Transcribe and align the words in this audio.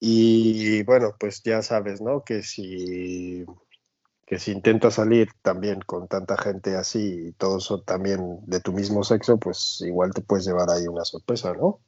Y 0.00 0.82
bueno, 0.84 1.14
pues 1.18 1.42
ya 1.42 1.60
sabes, 1.60 2.00
¿no? 2.00 2.24
Que 2.24 2.42
si, 2.42 3.44
que 4.26 4.38
si 4.38 4.52
intentas 4.52 4.94
salir 4.94 5.28
también 5.42 5.80
con 5.82 6.08
tanta 6.08 6.38
gente 6.38 6.74
así 6.76 7.26
y 7.28 7.32
todos 7.32 7.64
son 7.64 7.84
también 7.84 8.40
de 8.46 8.60
tu 8.60 8.72
mismo 8.72 9.04
sexo, 9.04 9.38
pues 9.38 9.82
igual 9.86 10.14
te 10.14 10.22
puedes 10.22 10.46
llevar 10.46 10.70
ahí 10.70 10.88
una 10.88 11.04
sorpresa, 11.04 11.52
¿no? 11.52 11.80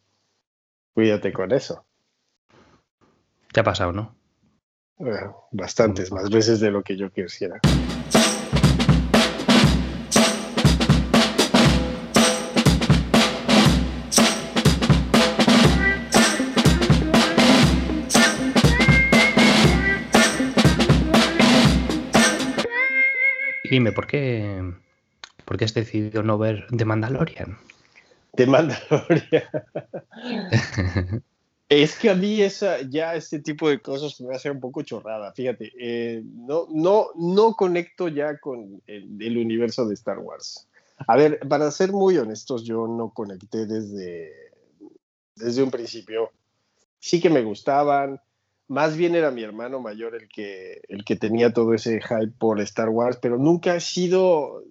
Cuídate 0.92 1.32
con 1.32 1.52
eso. 1.52 1.86
Te 3.50 3.60
ha 3.60 3.64
pasado, 3.64 3.92
¿no? 3.92 4.14
bastantes, 5.50 6.12
más 6.12 6.30
veces 6.30 6.60
de 6.60 6.70
lo 6.70 6.82
que 6.82 6.96
yo 6.96 7.10
quisiera. 7.10 7.60
Dime, 23.72 23.90
¿por 23.90 24.06
qué, 24.06 24.74
¿por 25.46 25.56
qué 25.56 25.64
has 25.64 25.72
decidido 25.72 26.22
no 26.22 26.36
ver 26.36 26.66
The 26.76 26.84
Mandalorian? 26.84 27.56
The 28.36 28.46
Mandalorian. 28.46 29.44
es 31.70 31.96
que 31.96 32.10
a 32.10 32.14
mí 32.14 32.42
esa, 32.42 32.82
ya 32.82 33.14
este 33.14 33.38
tipo 33.38 33.70
de 33.70 33.80
cosas 33.80 34.20
me 34.20 34.34
hace 34.34 34.50
un 34.50 34.60
poco 34.60 34.82
chorrada, 34.82 35.32
fíjate. 35.32 35.72
Eh, 35.80 36.22
no, 36.22 36.66
no, 36.70 37.06
no 37.14 37.54
conecto 37.54 38.08
ya 38.08 38.36
con 38.36 38.82
el, 38.86 39.38
universo 39.38 39.88
de 39.88 39.94
Star 39.94 40.18
Wars. 40.18 40.68
A 41.08 41.16
ver, 41.16 41.40
para 41.48 41.70
ser 41.70 41.92
muy 41.92 42.18
honestos, 42.18 42.64
yo 42.64 42.86
no 42.86 43.08
conecté 43.08 43.64
desde, 43.64 44.34
desde 45.34 45.62
un 45.62 45.70
principio. 45.70 46.30
Sí 46.98 47.22
que 47.22 47.30
me 47.30 47.42
gustaban, 47.42 48.20
más 48.68 48.96
bien 48.96 49.14
era 49.14 49.30
mi 49.30 49.42
hermano 49.42 49.80
mayor 49.80 50.14
el 50.14 50.28
que, 50.28 50.80
el 50.88 51.04
que 51.04 51.16
tenía 51.16 51.52
todo 51.52 51.74
ese 51.74 52.00
hype 52.00 52.32
por 52.38 52.60
Star 52.60 52.88
Wars, 52.88 53.18
pero 53.20 53.38
nunca 53.38 53.74
he 53.74 53.80
sido 53.80 54.62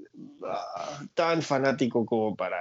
ah, 0.46 1.02
tan 1.14 1.42
fanático 1.42 2.06
como 2.06 2.36
para, 2.36 2.60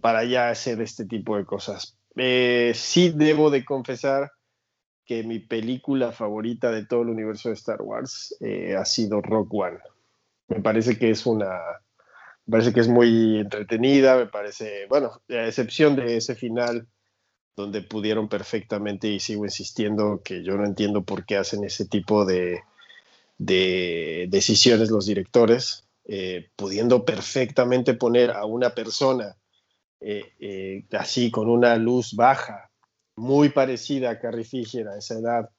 para 0.00 0.24
ya 0.24 0.50
hacer 0.50 0.80
este 0.80 1.04
tipo 1.04 1.36
de 1.36 1.44
cosas. 1.44 1.98
Eh, 2.16 2.72
sí 2.74 3.12
debo 3.14 3.50
de 3.50 3.64
confesar 3.64 4.32
que 5.04 5.24
mi 5.24 5.40
película 5.40 6.12
favorita 6.12 6.70
de 6.70 6.86
todo 6.86 7.02
el 7.02 7.08
universo 7.08 7.48
de 7.48 7.56
Star 7.56 7.82
Wars 7.82 8.36
eh, 8.40 8.76
ha 8.76 8.84
sido 8.84 9.20
Rock 9.20 9.52
One. 9.52 9.78
Me 10.48 10.60
parece 10.60 10.98
que 10.98 11.10
es 11.10 11.26
una, 11.26 11.58
me 12.46 12.52
parece 12.52 12.72
que 12.72 12.80
es 12.80 12.88
muy 12.88 13.40
entretenida, 13.40 14.16
me 14.16 14.26
parece, 14.26 14.86
bueno, 14.88 15.20
a 15.28 15.46
excepción 15.46 15.96
de 15.96 16.16
ese 16.16 16.34
final 16.34 16.86
donde 17.56 17.82
pudieron 17.82 18.28
perfectamente, 18.28 19.08
y 19.08 19.20
sigo 19.20 19.44
insistiendo 19.44 20.22
que 20.24 20.42
yo 20.42 20.56
no 20.56 20.64
entiendo 20.64 21.02
por 21.02 21.24
qué 21.24 21.36
hacen 21.36 21.64
ese 21.64 21.86
tipo 21.86 22.24
de, 22.24 22.62
decisiones 23.38 24.90
los 24.90 25.06
directores, 25.06 25.84
eh, 26.04 26.50
pudiendo 26.56 27.04
perfectamente 27.04 27.94
poner 27.94 28.32
a 28.32 28.44
una 28.44 28.70
persona 28.70 29.36
eh, 30.00 30.32
eh, 30.38 30.84
así 30.92 31.30
con 31.30 31.48
una 31.48 31.76
luz 31.76 32.14
baja, 32.14 32.70
muy 33.16 33.50
parecida 33.50 34.10
a 34.10 34.18
Carrie 34.18 34.44
Fisher 34.44 34.88
a 34.88 34.98
esa 34.98 35.14
edad, 35.18 35.50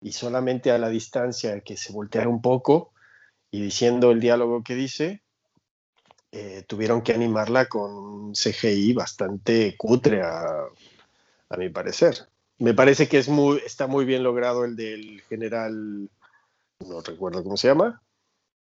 y 0.00 0.12
solamente 0.12 0.70
a 0.70 0.78
la 0.78 0.88
distancia 0.88 1.60
que 1.60 1.76
se 1.76 1.92
volteara 1.92 2.28
un 2.28 2.42
poco 2.42 2.92
y 3.50 3.60
diciendo 3.60 4.10
el 4.10 4.20
diálogo 4.20 4.62
que 4.62 4.74
dice, 4.74 5.22
tuvieron 6.66 7.00
que 7.00 7.14
animarla 7.14 7.66
con 7.66 8.32
CGI 8.32 8.92
bastante 8.92 9.74
cutre 9.78 10.20
a 10.20 10.66
a 11.48 11.56
mi 11.56 11.68
parecer. 11.68 12.28
Me 12.58 12.74
parece 12.74 13.08
que 13.08 13.18
es 13.18 13.28
muy, 13.28 13.58
está 13.64 13.86
muy 13.86 14.04
bien 14.04 14.22
logrado 14.22 14.64
el 14.64 14.76
del 14.76 15.22
general, 15.28 16.08
no 16.86 17.00
recuerdo 17.02 17.42
cómo 17.42 17.56
se 17.56 17.68
llama, 17.68 18.02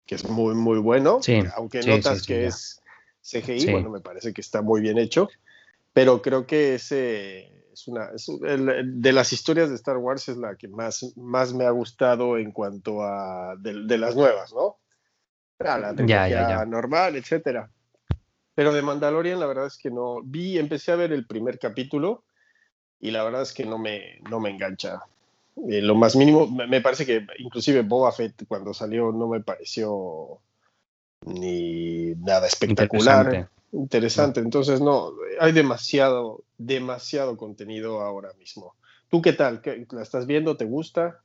que 0.07 0.15
es 0.15 0.29
muy, 0.29 0.55
muy 0.55 0.79
bueno, 0.79 1.21
aunque 1.57 1.83
notas 1.83 2.25
que 2.25 2.47
es 2.47 2.81
CGI, 3.23 3.73
bueno, 3.73 3.91
me 3.91 4.01
parece 4.01 4.33
que 4.33 4.41
está 4.41 4.63
muy 4.63 4.81
bien 4.81 4.99
hecho, 4.99 5.29
pero 5.93 6.23
creo 6.23 6.47
que 6.47 6.77
ese 6.77 7.53
es 7.73 7.89
una, 7.89 8.11
de 8.85 9.13
las 9.13 9.33
historias 9.33 9.71
de 9.71 9.77
Star 9.77 9.97
Wars 9.97 10.29
es 10.29 10.37
la 10.37 10.57
que 10.57 10.69
más, 10.69 11.13
más 11.17 11.53
me 11.53 11.65
ha 11.65 11.71
gustado 11.71 12.39
en 12.39 12.53
cuanto 12.53 13.03
a 13.03 13.57
de, 13.59 13.99
las 13.99 14.15
nuevas, 14.15 14.53
¿no? 14.53 14.79
la 15.59 15.95
tecnología 15.95 16.65
normal, 16.65 17.17
etcétera. 17.17 17.71
Pero 18.55 18.73
de 18.73 18.83
Mandalorian 18.83 19.41
la 19.41 19.47
verdad 19.47 19.67
es 19.67 19.79
que 19.79 19.91
no 19.91 20.23
vi, 20.23 20.59
empecé 20.59 20.93
a 20.93 20.97
ver 20.97 21.13
el 21.13 21.27
primer 21.27 21.59
capítulo 21.59 22.25
y 23.01 23.11
la 23.11 23.25
verdad 23.25 23.43
es 23.43 23.53
que 23.53 23.65
no 23.65 23.79
me, 23.79 24.19
no 24.29 24.41
me 24.41 24.51
engancha. 24.51 25.03
Eh, 25.69 25.83
lo 25.83 25.95
más 25.95 26.17
mínimo, 26.17 26.47
me 26.47 26.81
parece 26.81 27.05
que 27.05 27.27
inclusive 27.39 27.83
Boba 27.83 28.13
Fett 28.13 28.45
cuando 28.47 28.73
salió 28.73 29.13
no 29.13 29.29
me 29.29 29.41
pareció 29.41 30.39
ni 31.27 32.15
nada 32.17 32.47
espectacular. 32.47 33.49
Interesante. 33.73 34.41
Entonces, 34.41 34.81
no, 34.81 35.13
hay 35.39 35.53
demasiado, 35.53 36.43
demasiado 36.59 37.37
contenido 37.37 38.01
ahora 38.01 38.33
mismo. 38.39 38.75
¿Tú 39.09 39.23
qué 39.23 39.33
tal? 39.33 39.61
¿La 39.91 40.03
estás 40.03 40.27
viendo? 40.27 40.57
¿Te 40.57 40.65
gusta? 40.65 41.21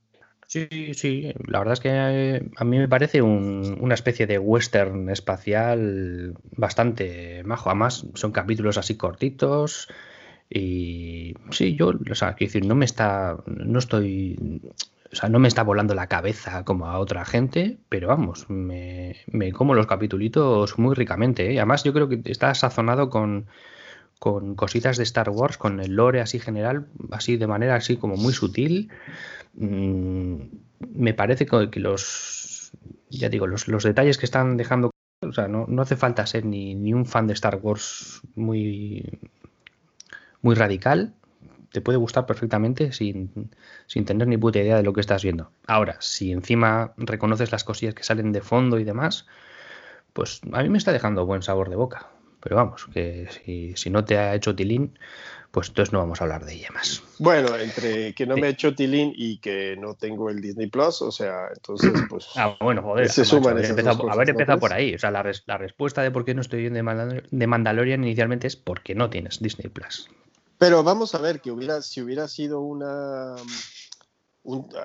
Sí, 0.48 0.68
sí, 0.94 1.34
la 1.48 1.60
verdad 1.60 1.74
es 1.74 1.80
que 1.80 1.90
eh, 1.92 2.50
a 2.56 2.64
mí 2.64 2.78
me 2.78 2.88
parece 2.88 3.24
una 3.24 3.96
especie 3.96 4.28
de 4.28 4.38
western 4.38 5.10
espacial 5.10 6.36
bastante 6.52 7.44
majo. 7.44 7.70
Además, 7.70 8.06
son 8.14 8.32
capítulos 8.32 8.78
así 8.78 8.96
cortitos, 8.96 9.88
y 10.50 11.36
sí, 11.52 11.76
yo, 11.76 11.94
o 12.10 12.16
sea, 12.16 12.34
quiero 12.34 12.50
decir, 12.50 12.66
no 12.66 12.76
me 12.76 12.86
está, 12.86 13.38
no 13.48 13.80
estoy, 13.80 14.62
o 15.12 15.16
sea, 15.16 15.30
no 15.30 15.40
me 15.40 15.48
está 15.48 15.64
volando 15.64 15.96
la 15.96 16.08
cabeza 16.08 16.64
como 16.64 16.88
a 16.88 17.00
otra 17.00 17.26
gente, 17.26 17.78
pero 17.90 18.08
vamos, 18.08 18.50
me, 18.50 19.18
me 19.28 19.52
como 19.52 19.74
los 19.74 19.88
capitulitos 19.88 20.78
muy 20.78 20.96
ricamente. 20.96 21.52
¿eh? 21.52 21.58
Además, 21.58 21.84
yo 21.84 21.94
creo 21.94 22.10
que 22.10 22.22
está 22.26 22.54
sazonado 22.54 23.10
con, 23.10 23.48
con 24.20 24.56
cositas 24.56 24.98
de 24.98 25.04
Star 25.04 25.30
Wars, 25.30 25.58
con 25.58 25.80
el 25.80 25.96
lore 25.96 26.22
así 26.22 26.40
general, 26.40 26.88
así 27.12 27.38
de 27.38 27.48
manera 27.48 27.76
así 27.76 27.98
como 27.98 28.16
muy 28.16 28.34
sutil. 28.34 28.92
Mm, 29.56 30.36
me 30.94 31.14
parece 31.14 31.46
que 31.46 31.80
los, 31.80 32.72
ya 33.10 33.30
digo, 33.30 33.48
los, 33.48 33.68
los 33.68 33.84
detalles 33.84 34.18
que 34.18 34.26
están 34.26 34.58
dejando 34.58 34.92
o 35.22 35.32
sea, 35.32 35.48
no, 35.48 35.66
no, 35.68 35.82
hace 35.82 35.96
falta 35.96 36.26
ser 36.28 36.46
ni, 36.46 36.76
ni, 36.76 36.94
un 36.94 37.06
fan 37.06 37.26
de 37.26 37.34
Star 37.34 37.60
Wars 37.62 38.22
muy, 38.36 39.20
muy 40.46 40.54
radical, 40.54 41.12
te 41.72 41.82
puede 41.82 41.98
gustar 41.98 42.28
perfectamente 42.28 42.92
sin, 42.92 43.50
sin, 43.88 44.06
tener 44.06 44.28
ni 44.28 44.38
puta 44.38 44.60
idea 44.60 44.78
de 44.78 44.84
lo 44.84 44.94
que 44.94 45.02
estás 45.02 45.24
viendo. 45.24 45.50
Ahora, 45.66 45.98
si 46.02 46.32
encima 46.32 46.94
reconoces 46.98 47.52
las 47.52 47.64
cosillas 47.64 47.96
que 47.96 48.04
salen 48.04 48.32
de 48.32 48.42
fondo 48.42 48.78
y 48.78 48.84
demás, 48.84 49.26
pues 50.14 50.42
a 50.54 50.62
mí 50.62 50.70
me 50.70 50.78
está 50.78 50.94
dejando 50.94 51.26
buen 51.26 51.42
sabor 51.42 51.72
de 51.72 51.76
boca. 51.76 52.12
Pero 52.42 52.58
vamos, 52.58 52.86
que 52.94 53.74
si, 53.76 53.90
no 53.90 54.06
te 54.06 54.20
ha 54.20 54.36
hecho 54.36 54.56
tilín, 54.56 55.00
pues 55.50 55.70
entonces 55.70 55.92
no 55.92 55.98
vamos 55.98 56.22
a 56.22 56.26
hablar 56.26 56.46
de 56.46 56.54
ella 56.54 56.70
más. 56.76 57.02
Bueno, 57.18 57.56
entre 57.56 58.14
que 58.14 58.28
no 58.28 58.38
me 58.38 58.46
ha 58.46 58.50
hecho 58.52 58.76
tilín 58.76 59.14
y 59.16 59.40
que 59.40 59.76
no 59.78 59.96
tengo 59.96 60.30
el 60.30 60.42
Disney 60.42 60.68
Plus, 60.68 61.02
o 61.02 61.12
sea, 61.12 61.48
entonces 61.52 61.92
pues... 62.10 62.28
Ah, 62.36 62.56
bueno, 62.62 62.84
joder, 62.84 63.10
se 63.10 63.26
suman 63.26 63.54
haber 63.54 63.66
empezado, 63.66 64.12
haber 64.12 64.30
empezado 64.30 64.60
por 64.60 64.74
ahí. 64.74 64.94
O 64.94 65.00
sea, 65.00 65.10
la, 65.10 65.24
respuesta 65.24 66.04
de 66.04 66.12
por 66.12 66.24
qué 66.24 66.36
no 66.36 66.42
estoy 66.42 66.62
viendo 66.62 66.78
de 67.32 67.48
Mandalorian 67.48 68.04
inicialmente 68.04 68.46
es 68.46 68.56
porque 68.56 68.94
no 68.94 69.10
tienes 69.10 69.42
Disney 69.42 69.70
Plus. 69.70 70.08
Pero 70.58 70.84
vamos 70.84 71.14
a 71.16 71.20
ver 71.20 71.42
que 71.42 71.52
hubiera, 71.52 71.82
si 71.82 72.02
hubiera 72.02 72.28
sido 72.28 72.62
una. 72.62 73.36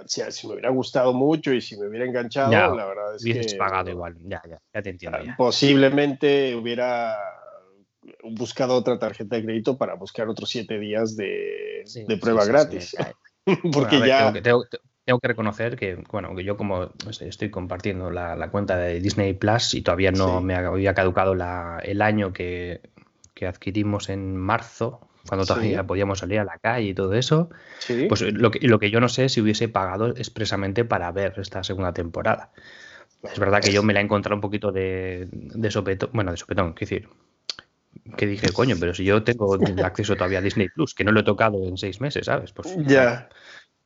si, 0.07 0.47
me 0.47 0.55
hubiera 0.55 0.71
gustado 0.71 1.13
mucho 1.13 1.53
y 1.53 1.61
si 1.61 1.77
me 1.77 1.87
hubiera 1.87 2.07
enganchado, 2.07 2.51
la 2.75 2.87
verdad 2.87 3.17
es 3.17 3.25
que. 3.25 3.57
pagado 3.57 3.91
igual, 3.91 4.17
ya, 4.25 4.43
ya, 4.49 4.61
ya 4.75 4.83
te 4.83 4.91
entiendo. 4.91 5.19
Posiblemente 5.37 6.55
hubiera 6.57 7.17
buscado 8.23 8.75
otra 8.75 8.99
tarjeta 8.99 9.37
de 9.37 9.45
crédito 9.45 9.77
para 9.77 9.95
buscar 9.95 10.29
otros 10.29 10.51
siete 10.51 10.79
días 10.79 11.17
de, 11.17 11.85
prueba 12.21 12.45
gratis. 12.45 12.97
Porque 13.73 14.01
ya. 14.01 14.33
Tengo 14.33 14.65
que, 14.65 14.79
tengo, 15.05 15.21
que, 15.21 15.29
reconocer 15.29 15.77
que, 15.77 15.97
bueno, 16.11 16.35
que 16.35 16.45
yo 16.45 16.57
como 16.57 16.91
estoy 17.21 17.51
compartiendo 17.51 18.11
la, 18.11 18.51
cuenta 18.51 18.77
de 18.77 19.01
Disney 19.01 19.35
Plus 19.35 19.75
y 19.75 19.83
todavía 19.83 20.13
no 20.13 20.41
me 20.41 20.55
había 20.55 20.95
caducado 20.95 21.35
el 21.83 22.03
año 22.03 22.33
que, 22.33 22.81
que 23.35 23.47
adquirimos 23.47 24.09
en 24.09 24.37
marzo, 24.37 25.01
cuando 25.27 25.47
todavía 25.47 25.87
podíamos 25.87 26.21
salir 26.21 26.41
a 26.41 26.45
la 26.45 26.59
calle 26.59 26.89
y 26.89 26.95
todo 26.95 27.15
eso, 27.15 27.51
pues 28.09 28.23
lo 28.23 28.51
que, 28.51 28.67
lo 28.67 28.79
que 28.79 28.91
yo 28.91 29.01
no 29.01 29.09
sé 29.09 29.27
es 29.27 29.33
si 29.33 29.41
hubiese 29.41 29.69
pagado 29.69 30.09
expresamente 30.09 30.85
para 30.85 31.11
ver 31.13 31.35
esta 31.39 31.63
segunda 31.63 31.93
temporada. 31.93 32.53
Es 33.23 33.39
verdad 33.39 33.61
que 33.61 33.73
yo 33.73 33.83
me 33.83 33.93
la 33.93 34.01
he 34.01 34.03
encontrado 34.03 34.35
un 34.35 34.41
poquito 34.41 34.73
de, 34.73 35.29
de 35.31 35.71
sopetón, 35.71 36.11
bueno, 36.13 36.31
de 36.31 36.39
sopetón, 36.39 36.73
quiero 36.73 36.91
decir, 36.91 37.09
que 38.17 38.27
dije, 38.27 38.53
coño, 38.53 38.77
pero 38.81 38.95
si 38.95 39.05
yo 39.05 39.23
tengo 39.23 39.59
acceso 39.85 40.17
todavía 40.17 40.39
a 40.39 40.43
Disney 40.43 40.69
Plus, 40.69 40.95
que 40.95 41.05
no 41.05 41.13
lo 41.13 41.21
he 41.21 41.25
tocado 41.25 41.63
en 41.67 41.77
seis 41.77 42.01
meses, 42.01 42.27
¿sabes? 42.27 42.53
Pues 42.53 42.77
ya. 42.87 43.29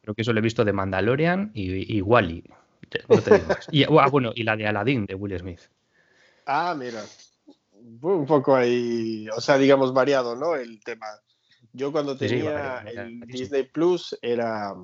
Creo 0.02 0.14
que 0.14 0.22
eso 0.22 0.32
lo 0.32 0.38
he 0.38 0.42
visto 0.42 0.64
de 0.64 0.72
Mandalorian 0.72 1.50
y, 1.54 1.96
y 1.96 2.00
Wally. 2.00 2.44
y, 3.70 3.84
ah, 3.84 4.06
bueno, 4.10 4.32
y 4.34 4.42
la 4.42 4.56
de 4.56 4.66
Aladdin 4.66 5.06
de 5.06 5.14
Will 5.14 5.38
Smith. 5.38 5.60
Ah, 6.46 6.74
mira. 6.78 7.00
Un 7.84 8.24
poco 8.26 8.54
ahí, 8.56 9.28
o 9.36 9.40
sea, 9.40 9.58
digamos 9.58 9.92
variado, 9.92 10.34
¿no? 10.36 10.54
El 10.54 10.80
tema 10.82 11.06
Yo 11.72 11.92
cuando 11.92 12.16
tenía 12.16 12.78
el 12.78 13.20
Disney 13.20 13.64
Plus 13.64 14.16
era 14.22 14.74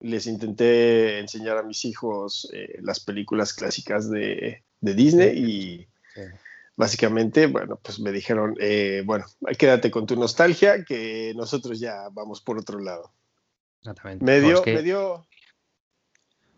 les 0.00 0.26
intenté 0.26 1.18
enseñar 1.18 1.58
a 1.58 1.62
mis 1.62 1.84
hijos 1.84 2.48
eh, 2.52 2.78
las 2.82 3.00
películas 3.00 3.52
clásicas 3.52 4.10
de, 4.10 4.62
Disney 4.80 5.36
y 5.36 5.88
básicamente, 6.76 7.46
bueno, 7.46 7.80
pues 7.82 7.98
me 7.98 8.12
dijeron, 8.12 8.54
eh, 8.60 9.02
bueno, 9.04 9.26
quédate 9.58 9.90
con 9.90 10.06
tu 10.06 10.14
nostalgia, 10.14 10.84
que 10.84 11.32
nosotros 11.36 11.80
ya 11.80 12.08
vamos 12.12 12.40
por 12.40 12.58
otro 12.58 12.78
lado. 12.78 13.12
Exactamente. 13.80 14.24
Me 14.24 14.40
dio, 14.40 14.62
me 14.64 14.82
dio, 14.82 15.26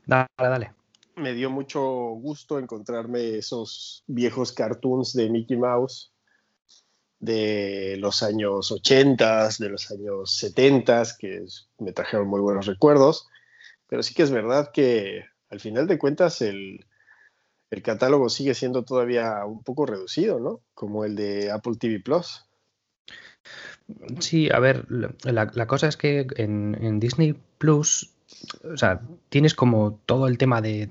dale, 0.06 0.28
dale. 0.36 0.79
Me 1.20 1.34
dio 1.34 1.50
mucho 1.50 1.82
gusto 1.82 2.58
encontrarme 2.58 3.36
esos 3.36 4.04
viejos 4.06 4.52
cartoons 4.52 5.12
de 5.12 5.28
Mickey 5.28 5.56
Mouse 5.56 6.12
de 7.20 7.96
los 7.98 8.22
años 8.22 8.72
80, 8.72 9.50
de 9.58 9.68
los 9.68 9.90
años 9.90 10.34
70, 10.36 11.02
que 11.18 11.44
me 11.78 11.92
trajeron 11.92 12.26
muy 12.26 12.40
buenos 12.40 12.66
recuerdos, 12.66 13.28
pero 13.86 14.02
sí 14.02 14.14
que 14.14 14.22
es 14.22 14.30
verdad 14.30 14.70
que 14.72 15.26
al 15.50 15.60
final 15.60 15.86
de 15.86 15.98
cuentas 15.98 16.40
el, 16.40 16.86
catálogo 17.82 18.28
sigue 18.28 18.54
siendo 18.54 18.84
todavía 18.84 19.44
un 19.44 19.62
poco 19.62 19.86
reducido, 19.86 20.40
¿no? 20.40 20.60
Como 20.74 21.04
el 21.04 21.14
de 21.14 21.50
Apple 21.52 21.76
TV 21.78 22.00
Plus. 22.00 22.44
Sí, 24.18 24.48
a 24.50 24.58
ver, 24.58 24.86
la, 24.90 25.66
cosa 25.66 25.88
es 25.88 25.96
que 25.96 26.26
en, 26.36 26.98
Disney 27.00 27.34
Plus, 27.58 28.12
o 28.72 28.76
sea, 28.76 29.00
tienes 29.28 29.54
como 29.54 30.00
todo 30.06 30.26
el 30.26 30.38
tema 30.38 30.60
de 30.60 30.90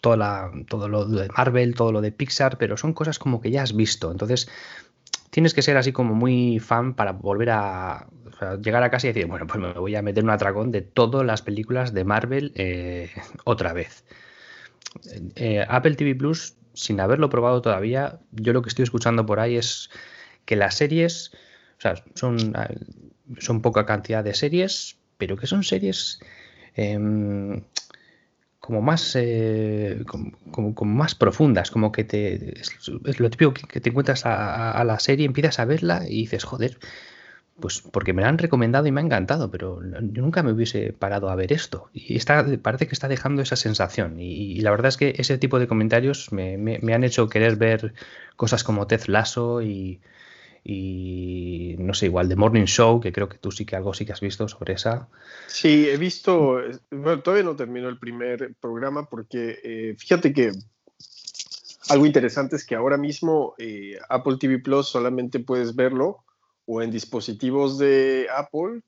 toda 0.00 0.50
todo 0.68 0.88
lo 0.88 1.04
de 1.06 1.28
Marvel, 1.36 1.74
todo 1.74 1.92
lo 1.92 2.00
de 2.00 2.12
Pixar, 2.12 2.58
pero 2.58 2.76
son 2.76 2.92
cosas 2.92 3.18
como 3.18 3.40
que 3.40 3.50
ya 3.50 3.62
has 3.62 3.74
visto. 3.74 4.10
Entonces, 4.10 4.48
tienes 5.30 5.54
que 5.54 5.62
ser 5.62 5.76
así 5.76 5.92
como 5.92 6.14
muy 6.14 6.58
fan 6.60 6.94
para 6.94 7.12
volver 7.12 7.50
a 7.50 8.06
llegar 8.62 8.82
a 8.82 8.90
casa 8.90 9.06
y 9.06 9.12
decir, 9.12 9.26
bueno, 9.26 9.46
pues 9.46 9.60
me 9.60 9.72
voy 9.72 9.96
a 9.96 10.02
meter 10.02 10.22
un 10.22 10.30
atracón 10.30 10.70
de 10.70 10.82
todas 10.82 11.26
las 11.26 11.42
películas 11.42 11.92
de 11.92 12.04
Marvel 12.04 12.52
eh, 12.54 13.10
otra 13.44 13.72
vez. 13.72 14.04
Eh, 15.34 15.64
Apple 15.68 15.96
TV 15.96 16.14
Plus, 16.14 16.54
sin 16.74 17.00
haberlo 17.00 17.28
probado 17.28 17.60
todavía, 17.62 18.20
yo 18.32 18.52
lo 18.52 18.62
que 18.62 18.68
estoy 18.68 18.84
escuchando 18.84 19.26
por 19.26 19.40
ahí 19.40 19.56
es 19.56 19.90
que 20.44 20.56
las 20.56 20.76
series, 20.76 21.32
o 21.78 21.80
sea, 21.80 21.94
son, 22.14 22.54
son 23.38 23.60
poca 23.60 23.84
cantidad 23.84 24.22
de 24.22 24.34
series, 24.34 24.98
pero 25.18 25.36
que 25.36 25.46
son 25.46 25.64
series 25.64 26.20
em, 26.78 27.62
como 28.60 28.82
más 28.82 29.14
eh, 29.16 30.04
como, 30.52 30.74
más 30.84 31.14
profundas, 31.14 31.70
como 31.70 31.90
que 31.90 32.04
te 32.04 32.60
es, 32.60 33.20
lo 33.20 33.30
típico 33.30 33.54
que, 33.54 33.80
te 33.80 33.90
encuentras 33.90 34.26
a, 34.26 34.82
la 34.84 34.98
serie, 34.98 35.26
empiezas 35.26 35.58
a 35.58 35.64
verla 35.64 36.04
y 36.06 36.22
dices, 36.22 36.44
joder, 36.44 36.78
pues 37.60 37.80
porque 37.80 38.12
me 38.12 38.22
la 38.22 38.28
han 38.28 38.38
recomendado 38.38 38.86
y 38.86 38.92
me 38.92 39.00
ha 39.00 39.04
encantado, 39.04 39.50
pero 39.50 39.80
yo 39.82 40.22
nunca 40.22 40.42
me 40.42 40.52
hubiese 40.52 40.92
parado 40.92 41.30
a 41.30 41.34
ver 41.34 41.52
esto. 41.52 41.90
Y 41.92 42.16
está, 42.16 42.46
parece 42.62 42.86
que 42.86 42.92
está 42.92 43.08
dejando 43.08 43.42
esa 43.42 43.56
sensación. 43.56 44.20
Y, 44.20 44.60
la 44.60 44.70
verdad 44.70 44.88
es 44.88 44.96
que 44.96 45.14
ese 45.18 45.38
tipo 45.38 45.58
de 45.58 45.66
comentarios 45.66 46.32
me, 46.32 46.58
me, 46.58 46.94
han 46.94 47.04
hecho 47.04 47.28
querer 47.28 47.56
ver 47.56 47.94
cosas 48.36 48.64
como 48.64 48.86
Ted 48.86 49.06
Lasso 49.06 49.62
y, 49.62 50.00
y 50.64 51.76
no 51.78 51.94
sé, 51.94 52.06
igual 52.06 52.28
The 52.28 52.36
Morning 52.36 52.64
Show, 52.64 53.00
que 53.00 53.12
creo 53.12 53.28
que 53.28 53.38
tú 53.38 53.50
sí 53.50 53.64
que 53.64 53.76
algo 53.76 53.94
sí 53.94 54.04
que 54.04 54.12
has 54.12 54.20
visto 54.20 54.48
sobre 54.48 54.74
esa. 54.74 55.08
Sí, 55.46 55.88
he 55.88 55.96
visto, 55.96 56.60
bueno, 56.90 57.22
todavía 57.22 57.44
no 57.44 57.56
terminó 57.56 57.88
el 57.88 57.98
primer 57.98 58.54
programa 58.60 59.08
porque 59.08 59.58
eh, 59.62 59.96
fíjate 59.98 60.32
que 60.32 60.52
algo 61.88 62.06
interesante 62.06 62.56
es 62.56 62.64
que 62.64 62.74
ahora 62.74 62.96
mismo 62.96 63.54
eh, 63.58 63.98
Apple 64.08 64.36
TV 64.38 64.58
Plus 64.58 64.88
solamente 64.88 65.40
puedes 65.40 65.74
verlo 65.74 66.24
o 66.66 66.82
en 66.82 66.90
dispositivos 66.90 67.78
de 67.78 68.26
Apple 68.34 68.82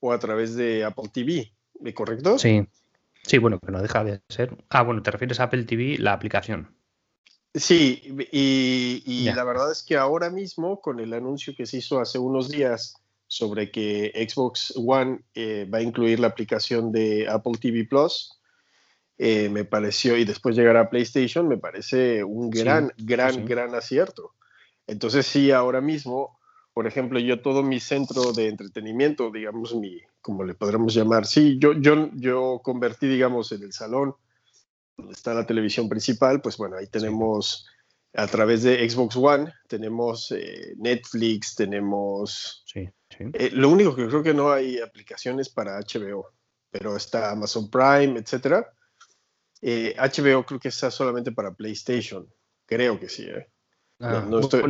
o 0.00 0.12
a 0.12 0.18
través 0.18 0.54
de 0.54 0.84
Apple 0.84 1.10
TV, 1.12 1.52
¿correcto? 1.94 2.38
Sí, 2.38 2.66
sí, 3.22 3.38
bueno, 3.38 3.58
que 3.58 3.72
no 3.72 3.82
deja 3.82 4.04
de 4.04 4.20
ser. 4.28 4.56
Ah, 4.68 4.82
bueno, 4.82 5.02
te 5.02 5.10
refieres 5.10 5.40
a 5.40 5.44
Apple 5.44 5.64
TV, 5.64 5.96
la 5.98 6.12
aplicación. 6.12 6.68
Sí, 7.56 8.02
y, 8.32 9.30
la 9.34 9.42
verdad 9.42 9.72
es 9.72 9.82
que 9.82 9.96
ahora 9.96 10.28
mismo, 10.28 10.80
con 10.82 11.00
el 11.00 11.14
anuncio 11.14 11.54
que 11.56 11.64
se 11.64 11.78
hizo 11.78 11.98
hace 12.00 12.18
unos 12.18 12.50
días 12.50 12.96
sobre 13.26 13.70
que 13.70 14.12
Xbox 14.28 14.74
One 14.76 15.20
eh, 15.34 15.66
va 15.72 15.78
a 15.78 15.82
incluir 15.82 16.20
la 16.20 16.26
aplicación 16.26 16.92
de 16.92 17.26
Apple 17.26 17.54
TV 17.58 17.84
Plus, 17.84 18.38
eh, 19.16 19.48
me 19.48 19.64
pareció, 19.64 20.18
y 20.18 20.26
después 20.26 20.54
llegar 20.54 20.76
a 20.76 20.90
PlayStation, 20.90 21.48
me 21.48 21.56
parece 21.56 22.22
un 22.22 22.50
gran, 22.50 22.92
gran, 22.98 23.46
gran 23.46 23.74
acierto. 23.74 24.32
Entonces 24.86 25.26
sí, 25.26 25.50
ahora 25.50 25.80
mismo, 25.80 26.38
por 26.74 26.86
ejemplo, 26.86 27.18
yo 27.18 27.40
todo 27.40 27.62
mi 27.62 27.80
centro 27.80 28.32
de 28.32 28.48
entretenimiento, 28.48 29.30
digamos, 29.30 29.74
mi, 29.74 30.02
como 30.20 30.44
le 30.44 30.52
podremos 30.52 30.92
llamar, 30.92 31.24
sí, 31.24 31.56
yo, 31.58 31.72
yo, 31.72 32.10
yo 32.12 32.60
convertí, 32.62 33.08
digamos, 33.08 33.50
en 33.52 33.62
el 33.62 33.72
salón 33.72 34.14
donde 34.96 35.12
está 35.12 35.34
la 35.34 35.46
televisión 35.46 35.88
principal, 35.88 36.40
pues 36.40 36.56
bueno, 36.56 36.76
ahí 36.76 36.86
tenemos 36.86 37.66
a 38.14 38.26
través 38.26 38.62
de 38.62 38.88
Xbox 38.88 39.16
One, 39.16 39.52
tenemos 39.68 40.32
eh, 40.32 40.74
Netflix, 40.78 41.54
tenemos... 41.54 42.64
Sí, 42.66 42.88
eh, 43.18 43.50
lo 43.52 43.68
único 43.68 43.94
que 43.94 44.06
creo 44.06 44.22
que 44.22 44.34
no 44.34 44.50
hay 44.50 44.78
aplicaciones 44.78 45.50
para 45.50 45.78
HBO, 45.78 46.32
pero 46.70 46.96
está 46.96 47.30
Amazon 47.30 47.70
Prime, 47.70 48.18
etc. 48.18 48.66
HBO 49.60 50.40
eh, 50.40 50.44
creo 50.46 50.60
que 50.60 50.68
está 50.68 50.90
solamente 50.90 51.32
para 51.32 51.54
PlayStation, 51.54 52.26
creo 52.64 52.98
que 52.98 53.08
sí, 53.08 53.24
¿eh? 53.24 53.48
Ah, 54.00 54.26
no, 54.28 54.40
estoy, 54.40 54.62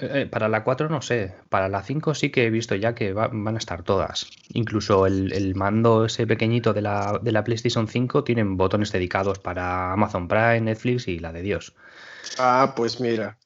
eh, 0.00 0.26
para 0.30 0.48
la 0.48 0.64
4 0.64 0.88
no 0.88 1.02
sé, 1.02 1.34
para 1.48 1.68
la 1.68 1.82
5 1.82 2.14
sí 2.14 2.30
que 2.30 2.46
he 2.46 2.50
visto 2.50 2.74
ya 2.74 2.94
que 2.94 3.12
van 3.12 3.54
a 3.54 3.58
estar 3.58 3.82
todas. 3.82 4.30
Incluso 4.52 5.06
el, 5.06 5.54
mando 5.54 6.06
ese 6.06 6.26
pequeñito 6.26 6.72
de 6.72 6.82
la, 6.82 7.20
de 7.22 7.32
la, 7.32 7.44
PlayStation 7.44 7.86
5 7.86 8.24
tienen 8.24 8.56
botones 8.56 8.92
dedicados 8.92 9.38
para 9.38 9.92
Amazon 9.92 10.28
Prime, 10.28 10.62
Netflix 10.62 11.08
y 11.08 11.18
la 11.18 11.32
de 11.32 11.42
Dios. 11.42 11.74
Ah, 12.38 12.72
pues 12.76 13.00
mira. 13.00 13.38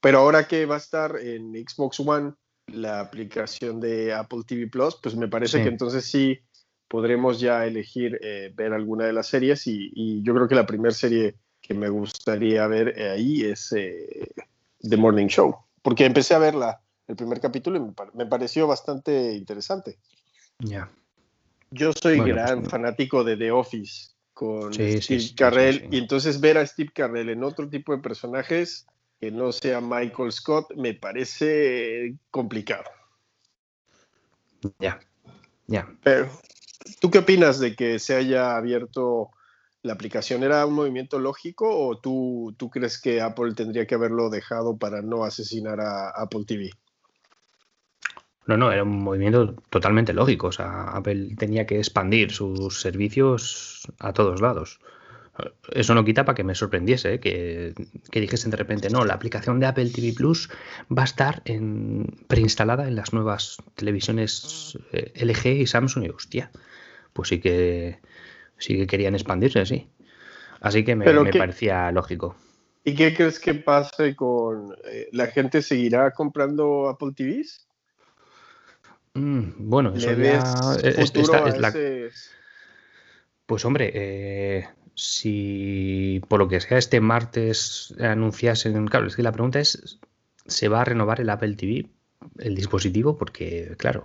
Pero 0.00 0.18
ahora 0.18 0.48
que 0.48 0.66
va 0.66 0.76
a 0.76 0.78
estar 0.78 1.16
en 1.16 1.52
Xbox 1.52 2.00
One 2.00 2.32
la 2.66 3.00
aplicación 3.00 3.80
de 3.80 4.12
Apple 4.12 4.40
TV 4.46 4.68
Plus, 4.68 4.96
pues 5.02 5.14
me 5.16 5.28
parece 5.28 5.62
que 5.62 5.68
entonces 5.68 6.04
sí 6.04 6.40
podremos 6.88 7.40
ya 7.40 7.66
elegir 7.66 8.18
eh, 8.22 8.52
ver 8.54 8.72
alguna 8.72 9.06
de 9.06 9.12
las 9.12 9.28
series 9.28 9.66
y, 9.66 10.22
yo 10.22 10.34
creo 10.34 10.48
que 10.48 10.54
la 10.54 10.66
primera 10.66 10.94
serie 10.94 11.36
que 11.60 11.74
me 11.74 11.88
gustaría 11.88 12.66
ver 12.66 12.98
ahí 13.00 13.42
es 13.44 13.72
eh, 13.72 14.28
The 14.80 14.96
Morning 14.96 15.26
Show 15.28 15.69
porque 15.82 16.04
empecé 16.04 16.34
a 16.34 16.38
verla, 16.38 16.80
el 17.06 17.16
primer 17.16 17.40
capítulo, 17.40 17.78
y 17.78 18.16
me, 18.16 18.26
pareció 18.26 18.66
bastante 18.66 19.34
interesante. 19.34 19.98
Ya. 20.58 20.90
Yo 21.70 21.92
soy 21.92 22.18
pues 22.18 22.28
gran 22.28 22.64
fanático 22.64 23.24
de 23.24 23.36
The 23.36 23.52
Office 23.52 24.12
con 24.34 24.72
Steve 24.72 25.34
Carrell, 25.36 25.88
y 25.90 25.98
entonces 25.98 26.40
ver 26.40 26.58
a 26.58 26.66
Steve 26.66 26.90
Carrell 26.94 27.28
en 27.28 27.44
otro 27.44 27.68
tipo 27.68 27.94
de 27.94 28.02
personajes 28.02 28.86
que 29.20 29.30
no 29.30 29.52
sea 29.52 29.80
Michael 29.80 30.32
Scott 30.32 30.72
me 30.76 30.94
parece 30.94 32.14
complicado. 32.30 32.84
Ya, 34.78 34.98
ya. 35.66 35.94
Pero, 36.02 36.30
¿tú 37.00 37.10
qué 37.10 37.18
opinas 37.18 37.60
de 37.60 37.76
que 37.76 37.98
se 37.98 38.16
haya 38.16 38.56
abierto 38.56 39.30
la 39.82 39.94
aplicación 39.94 40.42
era 40.42 40.64
un 40.66 40.74
movimiento 40.74 41.18
lógico 41.18 41.66
o 41.68 41.98
tú, 41.98 42.54
tú 42.58 42.68
crees 42.70 43.00
que 43.00 43.20
Apple 43.20 43.54
tendría 43.54 43.86
que 43.86 43.94
haberlo 43.94 44.28
dejado 44.28 44.76
para 44.76 45.02
no 45.02 45.24
asesinar 45.24 45.80
a 45.80 46.10
Apple 46.10 46.44
TV? 46.46 46.70
No, 48.46 48.56
no, 48.56 48.72
era 48.72 48.82
un 48.82 49.02
movimiento 49.02 49.54
totalmente 49.70 50.12
lógico. 50.12 50.48
O 50.48 50.52
sea, 50.52 50.90
Apple 50.90 51.34
tenía 51.38 51.66
que 51.66 51.78
expandir 51.78 52.32
sus 52.32 52.80
servicios 52.80 53.86
a 53.98 54.12
todos 54.12 54.40
lados. 54.40 54.80
Eso 55.72 55.94
no 55.94 56.04
quita 56.04 56.24
para 56.24 56.34
que 56.34 56.44
me 56.44 56.54
sorprendiese, 56.54 57.14
¿eh? 57.14 57.20
que, 57.20 57.74
que, 58.10 58.20
dijesen 58.20 58.50
de 58.50 58.58
repente, 58.58 58.90
no, 58.90 59.04
la 59.04 59.14
aplicación 59.14 59.60
de 59.60 59.66
Apple 59.66 59.90
TV 59.90 60.12
Plus 60.12 60.50
va 60.90 61.02
a 61.02 61.04
estar 61.04 61.42
preinstalada 62.26 62.88
en 62.88 62.96
las 62.96 63.12
nuevas 63.12 63.56
televisiones 63.76 64.78
eh, 64.92 65.12
LG 65.24 65.46
y 65.60 65.66
Samsung. 65.66 66.04
Y 66.04 66.08
hostia, 66.10 66.50
pues 67.12 67.28
sí 67.28 67.40
que, 67.40 68.00
sí 68.60 68.76
que 68.76 68.86
querían 68.86 69.14
expandirse, 69.14 69.66
sí. 69.66 69.88
Así 70.60 70.84
que 70.84 70.94
me, 70.94 71.32
parecía 71.32 71.90
lógico. 71.90 72.36
¿Y 72.84 72.94
qué 72.94 73.14
crees 73.14 73.40
que 73.40 73.54
pase 73.54 74.14
con 74.14 74.74
eh, 74.84 75.08
la 75.12 75.26
gente 75.26 75.62
seguirá 75.62 76.12
comprando 76.12 76.88
Apple 76.88 77.12
TVs? 77.14 77.66
Mm, 79.14 79.68
bueno, 79.68 79.92
eso 79.94 80.12
ya 80.12 80.38
es, 80.82 81.58
la... 81.58 81.74
Pues 83.46 83.64
hombre, 83.64 83.90
eh, 83.92 84.68
si 84.94 86.20
por 86.28 86.38
lo 86.38 86.48
que 86.48 86.60
sea 86.60 86.78
este 86.78 87.00
martes 87.00 87.94
anunciasen, 88.00 88.86
claro, 88.86 89.08
es 89.08 89.16
que 89.16 89.22
la 89.22 89.32
pregunta 89.32 89.58
es, 89.58 89.98
¿se 90.46 90.68
va 90.68 90.82
a 90.82 90.84
renovar 90.84 91.20
el 91.20 91.30
Apple 91.30 91.56
TV? 91.56 91.88
El 92.38 92.54
dispositivo 92.54 93.16
porque, 93.16 93.74
claro, 93.78 94.04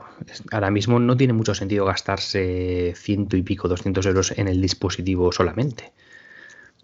ahora 0.52 0.72
mismo 0.72 1.00
no 1.00 1.18
tiene 1.18 1.34
mucho 1.34 1.54
sentido 1.54 1.86
gastarse 1.86 2.94
ciento 2.96 3.38
y 3.38 3.44
pico, 3.44 3.68
200 3.68 4.06
euros 4.06 4.38
en 4.38 4.48
el 4.48 4.62
dispositivo 4.62 5.32
solamente. 5.32 5.94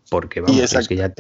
Porque 0.09 0.41
vamos, 0.41 0.73
es 0.73 0.87
que 0.89 0.97
ya 0.97 1.13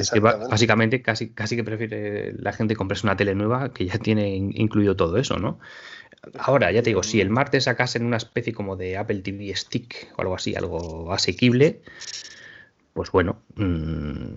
básicamente 0.49 1.01
casi, 1.01 1.29
casi 1.29 1.55
que 1.55 1.63
prefiere 1.63 2.33
la 2.33 2.51
gente 2.51 2.75
comprarse 2.75 3.07
una 3.07 3.15
tele 3.15 3.35
nueva 3.35 3.73
que 3.73 3.85
ya 3.85 3.97
tiene 3.97 4.35
incluido 4.35 4.97
todo 4.97 5.17
eso, 5.17 5.37
¿no? 5.37 5.59
Ahora, 6.37 6.71
ya 6.71 6.83
te 6.83 6.89
digo, 6.89 7.01
si 7.01 7.21
el 7.21 7.29
martes 7.29 7.63
sacasen 7.63 8.05
una 8.05 8.17
especie 8.17 8.53
como 8.53 8.75
de 8.75 8.97
Apple 8.97 9.21
TV 9.21 9.55
Stick 9.55 10.11
o 10.17 10.21
algo 10.21 10.35
así, 10.35 10.55
algo 10.55 11.13
asequible, 11.13 11.81
pues 12.93 13.11
bueno. 13.11 13.41
Mm, 13.55 14.35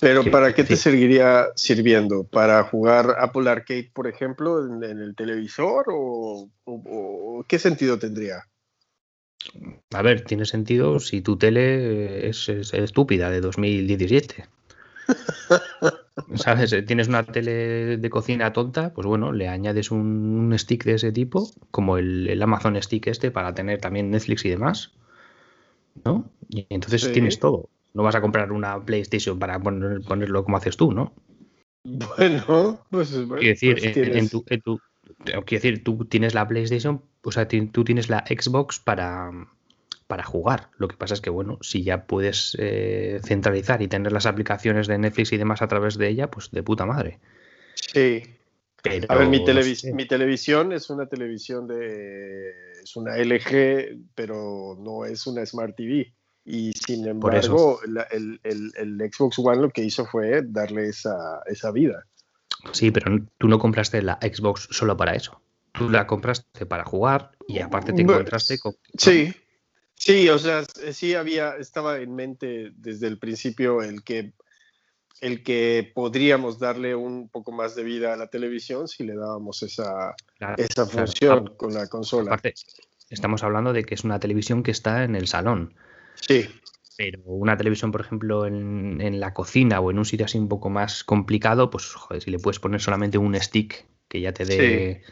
Pero 0.00 0.24
¿para 0.30 0.54
qué 0.54 0.64
te 0.64 0.76
seguiría 0.76 1.46
sirviendo? 1.54 2.24
¿Para 2.24 2.62
jugar 2.64 3.16
Apple 3.18 3.48
Arcade, 3.48 3.90
por 3.92 4.06
ejemplo, 4.06 4.64
en, 4.64 4.82
el 4.82 5.14
televisor? 5.14 5.86
¿O, 5.90 7.44
qué 7.48 7.58
sentido 7.58 7.98
tendría? 7.98 8.46
A 9.92 10.02
ver, 10.02 10.22
tiene 10.22 10.44
sentido 10.44 11.00
si 11.00 11.22
tu 11.22 11.36
tele 11.36 12.28
es, 12.28 12.48
estúpida 12.48 13.30
de 13.30 13.40
2017. 13.40 14.44
¿Sabes? 16.34 16.74
Tienes 16.86 17.08
una 17.08 17.22
tele 17.22 17.96
de 17.96 18.10
cocina 18.10 18.52
tonta, 18.52 18.92
pues 18.92 19.06
bueno, 19.06 19.32
le 19.32 19.48
añades 19.48 19.90
un, 19.90 20.52
stick 20.58 20.84
de 20.84 20.94
ese 20.94 21.12
tipo, 21.12 21.50
como 21.70 21.96
el, 21.96 22.42
Amazon 22.42 22.80
Stick 22.82 23.06
este, 23.06 23.30
para 23.30 23.54
tener 23.54 23.80
también 23.80 24.10
Netflix 24.10 24.44
y 24.44 24.50
demás. 24.50 24.92
¿No? 26.04 26.28
Y 26.50 26.66
entonces 26.68 27.10
tienes 27.12 27.38
todo. 27.38 27.70
No 27.96 28.02
vas 28.02 28.14
a 28.14 28.20
comprar 28.20 28.52
una 28.52 28.78
PlayStation 28.84 29.38
para 29.38 29.58
ponerlo 29.58 30.44
como 30.44 30.58
haces 30.58 30.76
tú, 30.76 30.92
¿no? 30.92 31.14
Bueno, 31.82 32.84
pues 32.90 33.10
es 33.12 33.26
Quiero 33.26 33.38
decir, 33.40 33.76
pues 33.80 34.16
en, 34.16 34.28
tu, 34.28 34.44
quiero 35.24 35.42
decir, 35.46 35.82
tú 35.82 36.04
tienes 36.04 36.34
la 36.34 36.46
PlayStation, 36.46 37.00
o 37.22 37.32
sea, 37.32 37.48
tú 37.48 37.84
tienes 37.84 38.10
la 38.10 38.22
Xbox 38.28 38.80
para, 38.80 39.30
para 40.06 40.24
jugar. 40.24 40.68
Lo 40.76 40.88
que 40.88 40.96
pasa 40.98 41.14
es 41.14 41.22
que, 41.22 41.30
bueno, 41.30 41.56
si 41.62 41.84
ya 41.84 42.04
puedes 42.04 42.54
eh, 42.58 43.18
centralizar 43.24 43.80
y 43.80 43.88
tener 43.88 44.12
las 44.12 44.26
aplicaciones 44.26 44.88
de 44.88 44.98
Netflix 44.98 45.32
y 45.32 45.38
demás 45.38 45.62
a 45.62 45.68
través 45.68 45.96
de 45.96 46.10
ella, 46.10 46.30
pues 46.30 46.50
de 46.50 46.62
puta 46.62 46.84
madre. 46.84 47.18
Sí. 47.76 48.24
a 49.08 49.14
ver, 49.16 49.28
mi, 49.28 49.42
mi 49.94 50.06
televisión 50.06 50.74
es 50.74 50.90
una 50.90 51.06
televisión 51.06 51.66
de. 51.66 52.74
Es 52.82 52.94
una 52.94 53.16
LG, 53.16 54.10
pero 54.14 54.76
no 54.78 55.06
es 55.06 55.26
una 55.26 55.46
Smart 55.46 55.74
TV. 55.74 56.12
Y 56.48 56.72
sin 56.74 57.04
embargo, 57.08 57.80
el, 57.82 59.10
Xbox 59.12 59.38
One 59.40 59.62
lo 59.62 59.70
que 59.70 59.82
hizo 59.82 60.06
fue 60.06 60.42
darle 60.46 60.88
esa, 60.88 61.42
vida. 61.74 62.06
Sí, 62.72 62.92
pero 62.92 63.18
tú 63.36 63.48
no 63.48 63.58
compraste 63.58 64.00
la 64.00 64.16
Xbox 64.22 64.68
solo 64.70 64.96
para 64.96 65.16
eso. 65.16 65.40
Tú 65.72 65.90
la 65.90 66.06
compraste 66.06 66.64
para 66.64 66.84
jugar 66.84 67.32
y 67.48 67.58
aparte 67.58 67.92
te 67.92 68.02
encontraste 68.02 68.60
con... 68.60 68.74
Sí, 68.96 69.34
sí, 69.96 70.28
o 70.28 70.38
sea, 70.38 70.62
sí 70.92 71.14
había, 71.14 71.56
estaba 71.56 71.98
en 71.98 72.14
mente 72.14 72.70
desde 72.76 73.08
el 73.08 73.18
principio 73.18 73.82
el 73.82 74.04
que, 74.04 74.32
el 75.20 75.42
que 75.42 75.90
podríamos 75.96 76.60
darle 76.60 76.94
un 76.94 77.28
poco 77.28 77.50
más 77.50 77.74
de 77.74 77.82
vida 77.82 78.14
a 78.14 78.16
la 78.16 78.28
televisión 78.28 78.86
si 78.86 79.02
le 79.02 79.16
dábamos 79.16 79.64
esa, 79.64 80.14
esa 80.56 80.86
función 80.86 81.54
con 81.56 81.74
la 81.74 81.88
consola. 81.88 82.28
Aparte, 82.28 82.54
estamos 83.10 83.42
hablando 83.42 83.72
de 83.72 83.82
que 83.82 83.96
es 83.96 84.04
una 84.04 84.20
televisión 84.20 84.62
que 84.62 84.70
está 84.70 85.02
en 85.02 85.16
el 85.16 85.26
salón. 85.26 85.74
Sí. 86.20 86.48
Pero 86.96 87.20
una 87.24 87.56
televisión, 87.56 87.92
por 87.92 88.00
ejemplo, 88.00 88.46
en, 88.46 89.20
la 89.20 89.34
cocina 89.34 89.80
o 89.80 89.90
en 89.90 89.98
un 89.98 90.04
sitio 90.04 90.26
así 90.26 90.38
un 90.38 90.48
poco 90.48 90.70
más 90.70 91.04
complicado, 91.04 91.68
pues 91.70 91.92
joder, 91.92 92.22
si 92.22 92.30
le 92.30 92.38
puedes 92.38 92.58
poner 92.58 92.80
solamente 92.80 93.18
un 93.18 93.34
stick 93.40 93.86
que 94.08 94.20
ya 94.20 94.32
te 94.32 94.44
dé 94.44 95.02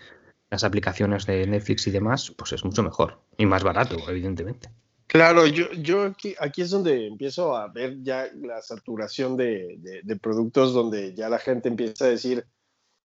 las 0.51 0.65
aplicaciones 0.65 1.27
de 1.27 1.47
Netflix 1.47 1.87
y 1.87 1.91
demás, 1.91 2.31
pues 2.31 2.53
es 2.53 2.65
mucho 2.65 2.83
mejor 2.83 3.21
y 3.37 3.45
más 3.45 3.63
barato, 3.63 3.97
evidentemente. 4.09 4.71
Claro, 5.07 5.47
yo, 5.47 5.71
yo 5.73 6.05
aquí, 6.05 6.35
aquí 6.41 6.63
es 6.63 6.71
donde 6.71 7.07
empiezo 7.07 7.55
a 7.55 7.69
ver 7.69 8.03
ya 8.03 8.29
la 8.35 8.63
saturación 8.63 9.37
de, 9.37 9.79
de, 10.03 10.17
productos 10.17 10.73
donde 10.73 11.15
ya 11.15 11.29
la 11.29 11.39
gente 11.39 11.69
empieza 11.69 12.07
a 12.07 12.09
decir, 12.09 12.47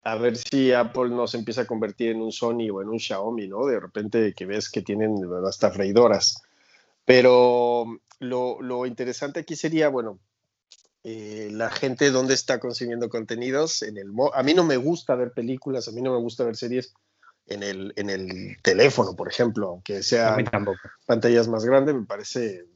a 0.02 0.16
ver 0.16 0.36
si 0.36 0.72
Apple 0.72 1.10
no 1.10 1.26
se 1.26 1.38
empieza 1.38 1.62
a 1.62 1.66
convertir 1.66 2.10
en 2.10 2.20
un 2.20 2.32
Sony 2.32 2.68
o 2.72 2.82
en 2.82 2.88
un 2.88 2.98
Xiaomi, 2.98 3.48
¿no? 3.48 3.66
De 3.66 3.78
repente 3.78 4.34
que 4.34 4.46
ves 4.46 4.68
que 4.70 4.82
tienen 4.82 5.14
hasta 5.46 5.70
freidoras. 5.70 6.42
Pero 7.06 8.00
lo, 8.18 8.86
interesante 8.86 9.40
aquí 9.40 9.56
sería, 9.56 9.88
bueno, 9.88 10.18
eh, 11.04 11.48
la 11.52 11.70
gente 11.70 12.10
dónde 12.10 12.34
está 12.34 12.60
consumiendo 12.60 13.08
contenidos. 13.08 13.82
En 13.82 13.96
el 13.96 14.10
a 14.34 14.42
mí 14.42 14.52
no 14.52 14.64
me 14.64 14.76
gusta 14.76 15.14
ver 15.14 15.32
películas, 15.32 15.88
a 15.88 15.92
mí 15.92 16.02
no 16.02 16.12
me 16.12 16.20
gusta 16.20 16.44
ver 16.44 16.56
series 16.56 16.92
en 17.46 17.62
el, 17.62 17.92
en 17.96 18.10
el 18.10 18.56
teléfono, 18.60 19.14
por 19.14 19.28
ejemplo, 19.28 19.68
aunque 19.68 20.02
sea 20.02 20.36
pantallas 21.06 21.46
más 21.46 21.64
grandes, 21.64 21.94
me 21.94 22.04
parece, 22.04 22.66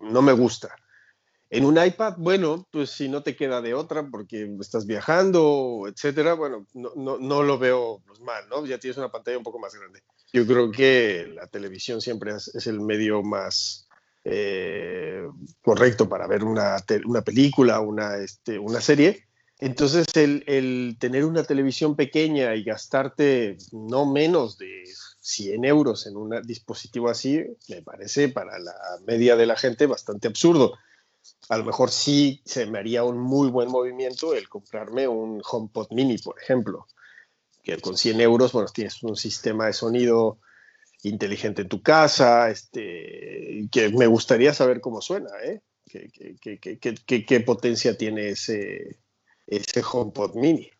no 0.00 0.22
me 0.22 0.32
gusta. 0.32 0.74
En 1.50 1.64
un 1.64 1.82
iPad, 1.82 2.14
bueno, 2.18 2.68
pues 2.70 2.90
si 2.90 3.08
no 3.08 3.22
te 3.22 3.34
queda 3.34 3.62
de 3.62 3.72
otra 3.72 4.06
porque 4.10 4.54
estás 4.60 4.86
viajando, 4.86 5.84
etcétera, 5.88 6.34
bueno, 6.34 6.66
no, 6.74 6.92
no, 6.94 7.18
no 7.18 7.42
lo 7.42 7.58
veo 7.58 8.02
pues, 8.06 8.20
mal, 8.20 8.46
¿no? 8.50 8.66
Ya 8.66 8.78
tienes 8.78 8.98
una 8.98 9.10
pantalla 9.10 9.38
un 9.38 9.44
poco 9.44 9.58
más 9.58 9.74
grande. 9.74 10.02
Yo 10.30 10.46
creo 10.46 10.70
que 10.70 11.26
la 11.34 11.46
televisión 11.46 12.02
siempre 12.02 12.32
es, 12.32 12.66
el 12.66 12.80
medio 12.80 13.22
más 13.22 13.88
eh, 14.24 15.22
correcto 15.62 16.06
para 16.06 16.26
ver 16.26 16.44
una, 16.44 16.76
una 17.06 17.22
película, 17.22 17.80
una, 17.80 18.18
este, 18.18 18.58
una 18.58 18.82
serie. 18.82 19.24
Entonces, 19.58 20.06
el, 20.14 20.44
el, 20.46 20.96
tener 21.00 21.24
una 21.24 21.44
televisión 21.44 21.96
pequeña 21.96 22.54
y 22.54 22.62
gastarte 22.62 23.56
no 23.72 24.04
menos 24.04 24.58
de 24.58 24.84
100 25.20 25.64
euros 25.64 26.06
en 26.06 26.16
un 26.16 26.42
dispositivo 26.42 27.08
así, 27.08 27.42
me 27.68 27.82
parece 27.82 28.28
para 28.28 28.58
la 28.58 28.74
media 29.06 29.34
de 29.34 29.46
la 29.46 29.56
gente 29.56 29.86
bastante 29.86 30.28
absurdo. 30.28 30.74
A 31.48 31.58
lo 31.58 31.64
mejor 31.64 31.90
sí 31.90 32.42
se 32.44 32.66
me 32.66 32.78
haría 32.78 33.04
un 33.04 33.18
muy 33.18 33.48
buen 33.48 33.70
movimiento 33.70 34.34
el 34.34 34.48
comprarme 34.48 35.08
un 35.08 35.40
HomePod 35.42 35.92
mini, 35.92 36.18
por 36.18 36.40
ejemplo 36.40 36.86
que 37.68 37.78
con 37.82 37.98
100 37.98 38.20
euros, 38.22 38.52
bueno, 38.52 38.70
tienes 38.72 39.02
un 39.02 39.14
sistema 39.14 39.66
de 39.66 39.74
sonido 39.74 40.38
inteligente 41.02 41.62
en 41.62 41.68
tu 41.68 41.82
casa, 41.82 42.48
este, 42.48 43.68
que 43.70 43.90
me 43.90 44.06
gustaría 44.06 44.54
saber 44.54 44.80
cómo 44.80 45.02
suena, 45.02 45.28
¿eh? 45.44 45.60
¿Qué, 45.84 47.40
potencia 47.40 47.96
tiene 47.96 48.30
ese, 48.30 49.00
ese 49.46 49.82
HomePod 49.82 50.34
mini? 50.34 50.70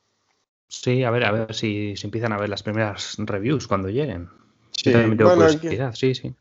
Sí, 0.69 1.03
a 1.05 1.11
ver, 1.11 1.25
a 1.25 1.33
ver 1.33 1.55
si, 1.55 1.95
se 1.97 2.07
empiezan 2.07 2.33
a 2.33 2.39
ver 2.39 2.49
las 2.49 2.63
primeras 2.63 3.17
reviews 3.19 3.67
cuando 3.67 3.89
lleguen. 3.89 4.31
Sí, 4.71 4.93
bueno, 4.93 5.49
sí, 5.93 6.15
sí. 6.15 6.35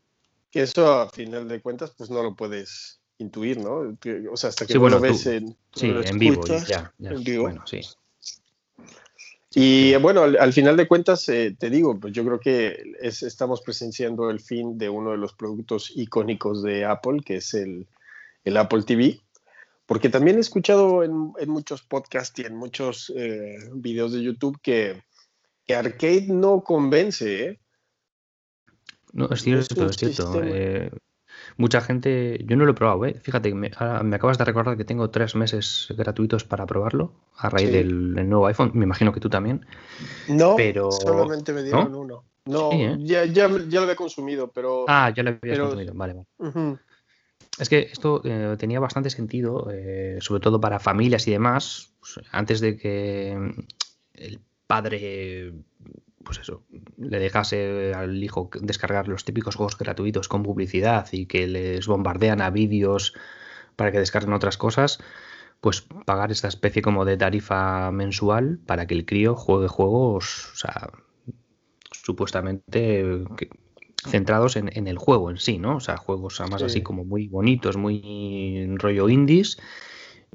Que 0.50 0.62
eso 0.62 1.00
a 1.00 1.10
final 1.10 1.46
de 1.46 1.60
cuentas, 1.60 1.92
pues 1.96 2.08
no 2.08 2.22
lo 2.22 2.34
puedes 2.34 3.00
intuir, 3.18 3.58
¿no? 3.58 3.96
o 4.30 4.36
sea, 4.36 4.50
hasta 4.50 4.66
que 4.66 4.74
no 4.74 4.88
lo 4.88 5.00
ves 5.00 5.26
en, 5.26 5.56
sí, 5.74 5.92
en 6.04 6.18
vivo, 6.18 6.44
ya, 6.46 6.92
ya. 6.98 7.10
En 7.10 7.24
vivo. 7.24 7.42
Bueno, 7.44 7.64
sí. 7.66 7.80
Y 9.54 9.96
bueno, 9.96 10.22
al, 10.22 10.52
final 10.52 10.76
de 10.76 10.86
cuentas, 10.86 11.28
eh, 11.28 11.56
te 11.58 11.70
digo, 11.70 11.98
pues 11.98 12.12
yo 12.12 12.24
creo 12.24 12.38
que 12.38 12.92
estamos 13.00 13.62
presenciando 13.62 14.30
el 14.30 14.40
fin 14.40 14.76
de 14.76 14.90
uno 14.90 15.12
de 15.12 15.16
los 15.16 15.32
productos 15.32 15.90
icónicos 15.96 16.62
de 16.62 16.84
Apple, 16.84 17.22
que 17.24 17.36
es 17.36 17.54
el, 17.54 17.86
Apple 18.56 18.82
TV, 18.82 19.20
porque 19.86 20.10
también 20.10 20.36
he 20.36 20.40
escuchado 20.40 21.02
en, 21.02 21.32
muchos 21.48 21.82
podcasts 21.82 22.38
y 22.38 22.42
en 22.42 22.56
muchos 22.56 23.12
eh, 23.16 23.58
videos 23.74 24.12
de 24.12 24.22
YouTube 24.22 24.58
que, 24.62 25.02
Arcade 25.68 26.26
no 26.28 26.62
convence. 26.62 27.44
¿eh? 27.44 27.60
No, 29.12 29.28
es 29.30 29.42
cierto, 29.42 29.86
es, 29.86 29.96
cierto 29.96 30.40
mucha 31.58 31.80
gente, 31.80 32.42
yo 32.46 32.56
no 32.56 32.64
lo 32.64 32.70
he 32.70 32.74
probado, 32.74 33.04
¿eh? 33.04 33.16
fíjate, 33.20 33.52
me, 33.52 33.70
me 34.04 34.16
acabas 34.16 34.38
de 34.38 34.44
recordar 34.44 34.76
que 34.76 34.84
tengo 34.84 35.10
tres 35.10 35.34
meses 35.34 35.88
gratuitos 35.96 36.44
para 36.44 36.64
probarlo 36.64 37.12
a 37.36 37.50
raíz 37.50 37.70
del, 37.70 38.14
nuevo 38.14 38.46
iPhone, 38.46 38.70
me 38.74 38.84
imagino 38.84 39.12
que 39.12 39.20
tú 39.20 39.28
también. 39.28 39.66
No, 40.28 40.54
pero... 40.56 40.90
solamente 40.90 41.52
me 41.52 41.62
dieron 41.62 41.94
uno. 41.94 42.24
No, 42.46 42.72
¿eh? 42.72 42.96
ya, 43.00 43.26
ya, 43.26 43.48
ya, 43.48 43.80
lo 43.80 43.82
había 43.82 43.96
consumido, 43.96 44.50
pero... 44.50 44.86
Ah, 44.88 45.12
ya 45.14 45.22
lo 45.22 45.30
había 45.30 45.58
consumido, 45.58 45.92
vale, 45.94 46.14
vale. 46.38 46.78
Es 47.58 47.68
que 47.68 47.80
esto 47.92 48.22
eh, 48.24 48.56
tenía 48.56 48.78
bastante 48.78 49.10
sentido, 49.10 49.68
eh, 49.70 50.18
sobre 50.20 50.40
todo 50.40 50.60
para 50.60 50.78
familias 50.78 51.26
y 51.26 51.32
demás, 51.32 51.92
pues, 51.98 52.24
antes 52.30 52.60
de 52.60 52.76
que 52.76 53.36
el 54.14 54.40
padre 54.66 55.52
pues 56.28 56.40
eso, 56.40 56.62
le 56.98 57.18
dejase 57.20 57.94
al 57.94 58.22
hijo 58.22 58.50
descargar 58.60 59.08
los 59.08 59.24
típicos 59.24 59.56
juegos 59.56 59.78
gratuitos 59.78 60.28
con 60.28 60.42
publicidad 60.42 61.08
y 61.10 61.24
que 61.24 61.46
les 61.46 61.86
bombardean 61.86 62.42
a 62.42 62.50
vídeos 62.50 63.14
para 63.76 63.92
que 63.92 63.98
descarguen 63.98 64.34
otras 64.34 64.58
cosas, 64.58 64.98
pues 65.62 65.80
pagar 66.04 66.30
esta 66.30 66.48
especie 66.48 66.82
como 66.82 67.06
de 67.06 67.16
tarifa 67.16 67.90
mensual 67.92 68.58
para 68.66 68.86
que 68.86 68.92
el 68.92 69.06
crío 69.06 69.36
juegue 69.36 69.68
juegos, 69.68 70.50
o 70.52 70.56
sea, 70.56 70.90
supuestamente 71.92 73.24
centrados 74.06 74.56
en, 74.56 74.86
el 74.86 74.98
juego 74.98 75.30
en 75.30 75.38
sí, 75.38 75.56
¿no? 75.56 75.76
O 75.76 75.80
sea, 75.80 75.96
juegos 75.96 76.42
además 76.42 76.62
así 76.62 76.82
como 76.82 77.06
muy 77.06 77.28
bonitos, 77.28 77.78
muy 77.78 78.66
rollo 78.76 79.08
indies 79.08 79.56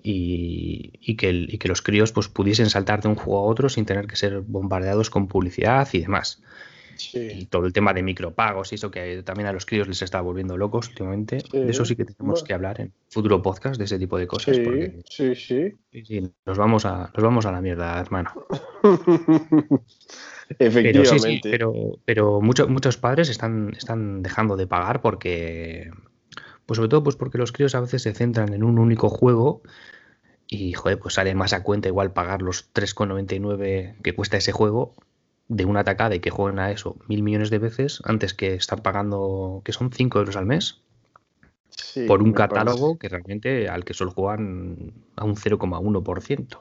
y, 0.04 1.16
que, 1.16 1.58
que, 1.58 1.68
los 1.68 1.82
críos 1.82 2.12
pues, 2.12 2.28
pudiesen 2.28 2.70
saltar 2.70 3.02
de 3.02 3.08
un 3.08 3.16
juego 3.16 3.40
a 3.40 3.44
otro 3.44 3.70
sin 3.70 3.86
tener 3.86 4.06
que 4.06 4.18
ser 4.18 4.42
bombardeados 4.42 5.10
con 5.10 5.28
publicidad 5.28 5.88
y 5.94 6.02
demás. 6.02 6.42
y 7.14 7.46
todo 7.46 7.66
el 7.66 7.74
tema 7.74 7.94
de 7.94 8.04
micropagos 8.04 8.72
y 8.72 8.76
eso 8.76 8.92
que 8.92 9.24
también 9.24 9.48
a 9.48 9.54
los 9.54 9.66
críos 9.66 9.88
les 9.88 10.02
está 10.02 10.20
volviendo 10.20 10.58
locos 10.58 10.90
últimamente. 10.90 11.38
De 11.52 11.72
eso 11.72 11.86
sí 11.86 11.96
que 11.96 12.06
tenemos 12.06 12.44
que 12.44 12.54
hablar 12.54 12.82
en 12.82 12.92
futuro 13.10 13.42
podcast, 13.42 13.78
de 13.78 13.86
ese 13.86 13.98
tipo 13.98 14.18
de 14.18 14.28
cosas. 14.28 14.58
Sí, 15.10 15.36
sí, 15.36 15.74
sí. 16.04 16.32
nos, 16.46 16.58
vamos 16.58 16.86
a, 16.86 17.10
nos 17.16 17.24
vamos 17.24 17.46
a 17.46 17.52
la 17.52 17.62
mierda, 17.62 18.00
hermano. 18.00 18.32
Efectivamente. 20.60 21.50
Pero, 21.50 21.74
pero, 22.06 22.42
muchos, 22.42 22.70
muchos 22.70 22.98
padres 22.98 23.30
están, 23.30 23.74
están 23.78 24.22
dejando 24.22 24.58
de 24.58 24.68
pagar 24.68 25.02
porque, 25.02 25.90
pues 26.66 26.78
sobre 26.78 26.90
todo 26.90 27.04
pues 27.04 27.16
porque 27.16 27.38
los 27.38 27.52
críos 27.52 27.76
a 27.76 27.82
veces 27.82 28.02
se 28.02 28.14
centran 28.14 28.54
en 28.54 28.64
un 28.64 28.80
único 28.80 29.10
juego 29.10 29.62
y, 30.48 30.74
joder, 30.74 31.00
pues 31.00 31.16
sale 31.16 31.34
más 31.36 31.54
a 31.54 31.64
cuenta 31.64 31.88
igual 31.88 32.14
pagar 32.14 32.42
los 32.42 32.72
3,99 32.74 33.96
que 34.02 34.14
cuesta 34.14 34.38
ese 34.38 34.52
juego 34.52 34.94
de 35.48 35.66
una 35.66 35.82
atacada 35.82 36.16
y 36.16 36.20
que 36.20 36.30
jueguen 36.30 36.60
a 36.60 36.72
eso 36.72 36.98
mil 37.08 37.24
millones 37.24 37.50
de 37.50 37.60
veces 37.60 38.02
antes 38.06 38.34
que 38.34 38.54
estar 38.54 38.82
pagando, 38.82 39.62
que 39.66 39.74
son 39.74 39.92
5 39.92 40.20
euros 40.20 40.36
al 40.36 40.46
mes, 40.46 40.82
por 42.08 42.22
un 42.22 42.34
catálogo 42.34 42.98
que 42.98 43.10
realmente 43.10 43.68
al 43.68 43.84
que 43.84 43.94
solo 43.94 44.12
juegan 44.12 44.94
a 45.16 45.26
un 45.26 45.36
0,1%. 45.36 46.58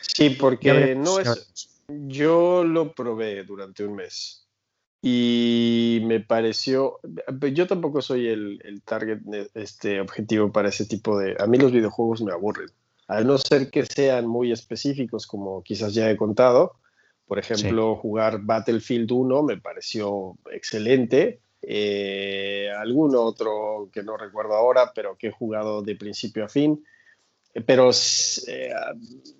Sí, 0.00 0.30
porque 0.30 0.94
no 0.94 1.20
es... 1.20 1.80
Yo 1.88 2.64
lo 2.64 2.94
probé 2.94 3.44
durante 3.44 3.84
un 3.84 3.96
mes 3.96 4.46
y 5.02 6.00
me 6.04 6.20
pareció, 6.20 7.00
yo 7.52 7.66
tampoco 7.66 8.00
soy 8.00 8.28
el, 8.28 8.82
target 8.84 9.18
este 9.54 10.00
objetivo 10.00 10.52
para 10.52 10.68
ese 10.68 10.86
tipo 10.86 11.18
de, 11.18 11.36
a 11.38 11.46
mí 11.46 11.58
los 11.58 11.72
videojuegos 11.72 12.22
me 12.22 12.32
aburren, 12.32 12.70
a 13.08 13.20
no 13.22 13.36
ser 13.36 13.70
que 13.70 13.84
sean 13.84 14.28
muy 14.28 14.52
específicos 14.52 15.26
como 15.26 15.62
quizás 15.62 15.92
ya 15.92 16.08
he 16.08 16.16
contado, 16.16 16.76
por 17.26 17.38
ejemplo, 17.38 17.96
jugar 17.96 18.42
Battlefield 18.42 19.10
1 19.10 19.42
me 19.42 19.56
pareció 19.56 20.36
excelente. 20.52 21.40
Eh, 21.62 22.68
algún 22.76 23.16
otro 23.16 23.88
que 23.90 24.02
no 24.02 24.18
recuerdo 24.18 24.54
ahora, 24.54 24.92
pero 24.94 25.16
que 25.16 25.28
he 25.28 25.32
jugado 25.32 25.80
de 25.80 25.96
principio 25.96 26.44
a 26.44 26.48
fin. 26.48 26.84
Pero 27.66 27.90
eh, 28.46 28.72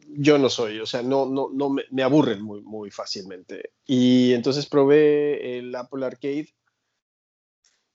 yo 0.09 0.37
no 0.37 0.50
soy, 0.50 0.81
o 0.81 0.87
sea, 0.87 1.02
no, 1.02 1.26
no, 1.26 1.49
no 1.52 1.71
me, 1.71 2.02
aburren 2.02 2.42
muy, 2.42 2.61
muy 2.62 2.90
fácilmente. 2.90 3.73
Y 3.87 4.35
entonces 4.35 4.66
probé 4.66 5.59
el 5.59 5.75
Apple 5.75 6.04
Arcade 6.04 6.49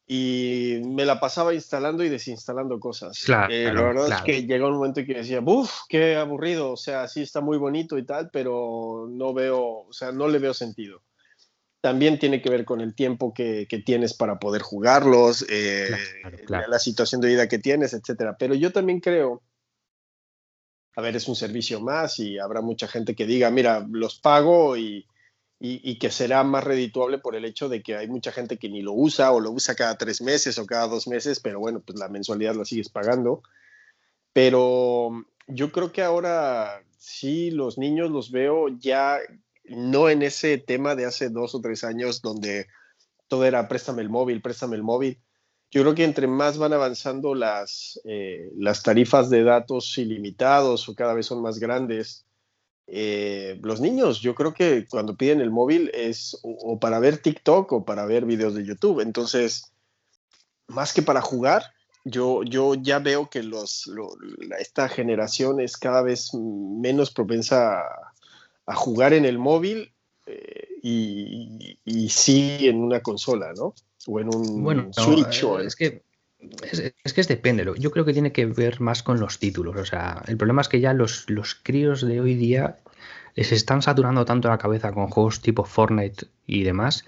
y 0.07 0.81
me 0.85 1.05
la 1.05 1.19
pasaba 1.19 1.53
instalando 1.53 2.03
y 2.03 2.09
desinstalando 2.09 2.79
cosas. 2.79 3.21
Claro, 3.25 3.53
eh, 3.53 3.71
la 3.71 3.81
verdad 3.81 4.09
es 4.09 4.21
que 4.21 4.47
llegó 4.47 4.67
un 4.67 4.75
momento 4.75 5.01
en 5.01 5.05
que 5.05 5.13
decía, 5.15 5.41
¡buf! 5.41 5.71
¡Qué 5.87 6.15
aburrido! 6.15 6.71
O 6.71 6.77
sea, 6.77 7.07
sí 7.07 7.21
está 7.21 7.41
muy 7.41 7.57
bonito 7.57 7.97
y 7.97 8.05
tal, 8.05 8.31
pero 8.31 9.07
no 9.09 9.33
veo, 9.33 9.85
o 9.87 9.93
sea, 9.93 10.11
no 10.11 10.27
le 10.27 10.39
veo 10.39 10.53
sentido. 10.55 11.03
También 11.79 12.17
tiene 12.17 12.41
que 12.41 12.49
ver 12.49 12.65
con 12.65 12.81
el 12.81 12.95
tiempo 12.95 13.33
que, 13.35 13.67
que 13.69 13.77
tienes 13.77 14.15
para 14.15 14.39
poder 14.39 14.63
jugarlos, 14.63 15.45
eh, 15.47 15.91
la 16.47 16.79
situación 16.79 17.21
de 17.21 17.27
vida 17.27 17.47
que 17.47 17.59
tienes, 17.59 17.93
etcétera. 17.93 18.35
Pero 18.39 18.55
yo 18.55 18.71
también 18.71 18.99
creo, 18.99 19.43
a 20.97 21.01
ver, 21.01 21.15
es 21.15 21.27
un 21.27 21.35
servicio 21.35 21.79
más 21.79 22.17
y 22.17 22.39
habrá 22.39 22.61
mucha 22.61 22.87
gente 22.87 23.15
que 23.15 23.27
diga, 23.27 23.51
mira, 23.51 23.85
los 23.87 24.17
pago 24.17 24.75
y, 24.77 25.05
que 25.59 26.09
será 26.09 26.43
más 26.43 26.63
redituable 26.63 27.19
por 27.19 27.35
el 27.35 27.45
hecho 27.45 27.69
de 27.69 27.83
que 27.83 27.95
hay 27.95 28.07
mucha 28.07 28.31
gente 28.31 28.57
que 28.57 28.67
ni 28.67 28.81
lo 28.81 28.93
usa 28.93 29.31
o 29.31 29.39
lo 29.39 29.51
usa 29.51 29.75
cada 29.75 29.95
tres 29.95 30.23
meses 30.23 30.57
o 30.57 30.65
cada 30.65 30.87
dos 30.87 31.07
meses, 31.07 31.39
pero 31.39 31.59
bueno, 31.59 31.81
pues 31.85 31.99
la 31.99 32.09
mensualidad 32.09 32.55
la 32.55 32.65
sigues 32.65 32.89
pagando. 32.89 33.43
Pero 34.33 35.23
yo 35.45 35.71
creo 35.71 35.91
que 35.91 36.01
ahora 36.01 36.81
sí 36.97 37.51
los 37.51 37.77
niños 37.77 38.09
los 38.09 38.31
veo 38.31 38.67
ya 38.67 39.19
no 39.65 40.09
en 40.09 40.23
ese 40.23 40.57
tema 40.57 40.95
de 40.95 41.05
hace 41.05 41.29
dos 41.29 41.53
o 41.53 41.61
tres 41.61 41.83
años 41.83 42.23
donde 42.23 42.65
todo 43.27 43.45
era 43.45 43.67
préstame 43.67 44.01
el 44.01 44.09
móvil, 44.09 44.41
préstame 44.41 44.75
el 44.75 44.83
móvil. 44.83 45.21
Yo 45.69 45.81
creo 45.81 45.95
que 45.95 46.05
entre 46.05 46.27
más 46.27 46.57
van 46.57 46.73
avanzando 46.73 47.35
las, 47.35 47.99
eh, 48.05 48.49
las 48.55 48.83
tarifas 48.83 49.29
de 49.29 49.43
datos 49.43 49.97
ilimitados 49.97 50.87
o 50.87 50.95
cada 50.95 51.13
vez 51.13 51.25
son 51.25 51.41
más 51.41 51.59
grandes, 51.59 52.25
eh, 52.89 53.59
los 53.61 53.81
niños, 53.81 54.21
yo 54.21 54.33
creo 54.33 54.53
que 54.53 54.87
cuando 54.89 55.17
piden 55.17 55.41
el 55.41 55.51
móvil 55.51 55.91
es 55.93 56.39
o, 56.41 56.79
para 56.79 56.99
ver 56.99 57.17
TikTok 57.17 57.71
o 57.73 57.85
para 57.85 58.05
ver 58.05 58.25
videos 58.25 58.55
de 58.55 58.65
YouTube. 58.65 59.01
Entonces, 59.01 59.73
más 60.67 60.93
que 60.93 61.01
para 61.01 61.21
jugar, 61.21 61.63
yo, 62.05 62.43
yo 62.43 62.75
ya 62.75 62.99
veo 62.99 63.29
que 63.29 63.43
los, 63.43 63.91
esta 64.57 64.87
generación 64.87 65.59
es 65.59 65.75
cada 65.75 66.01
vez 66.01 66.33
menos 66.33 67.11
propensa 67.11 67.81
a, 68.65 68.75
jugar 68.75 69.13
en 69.13 69.25
el 69.25 69.37
móvil 69.37 69.93
eh, 70.25 70.66
y, 70.81 71.79
y, 71.85 72.09
sí 72.09 72.67
en 72.67 72.77
una 72.77 73.01
consola, 73.01 73.53
¿no? 73.55 73.73
O 74.07 74.19
en 74.19 74.33
un 74.33 74.93
Switch. 74.93 75.43
o 75.43 75.59
es 75.59 75.75
que 75.75 76.03
es, 77.03 77.13
que 77.13 77.21
es 77.21 77.27
depende. 77.27 77.65
Yo 77.77 77.91
creo 77.91 78.05
que 78.05 78.13
tiene 78.13 78.31
que 78.31 78.45
ver 78.45 78.79
más 78.79 79.03
con 79.03 79.19
los 79.19 79.39
títulos. 79.39 79.75
O 79.75 79.85
sea, 79.85 80.23
el 80.27 80.37
problema 80.37 80.61
es 80.61 80.69
que 80.69 80.79
ya 80.79 80.93
los, 80.93 81.29
los 81.29 81.55
críos 81.55 82.05
de 82.05 82.21
hoy 82.21 82.35
día 82.35 82.79
se 83.35 83.55
están 83.55 83.81
saturando 83.81 84.25
tanto 84.25 84.49
la 84.49 84.57
cabeza 84.57 84.91
con 84.91 85.09
juegos 85.09 85.41
tipo 85.41 85.63
Fortnite 85.63 86.27
y 86.45 86.63
demás 86.63 87.05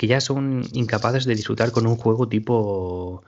que 0.00 0.06
ya 0.06 0.20
son 0.22 0.62
incapaces 0.72 1.26
de 1.26 1.34
disfrutar 1.34 1.72
con 1.72 1.86
un 1.86 1.96
juego 1.96 2.26
tipo. 2.26 3.22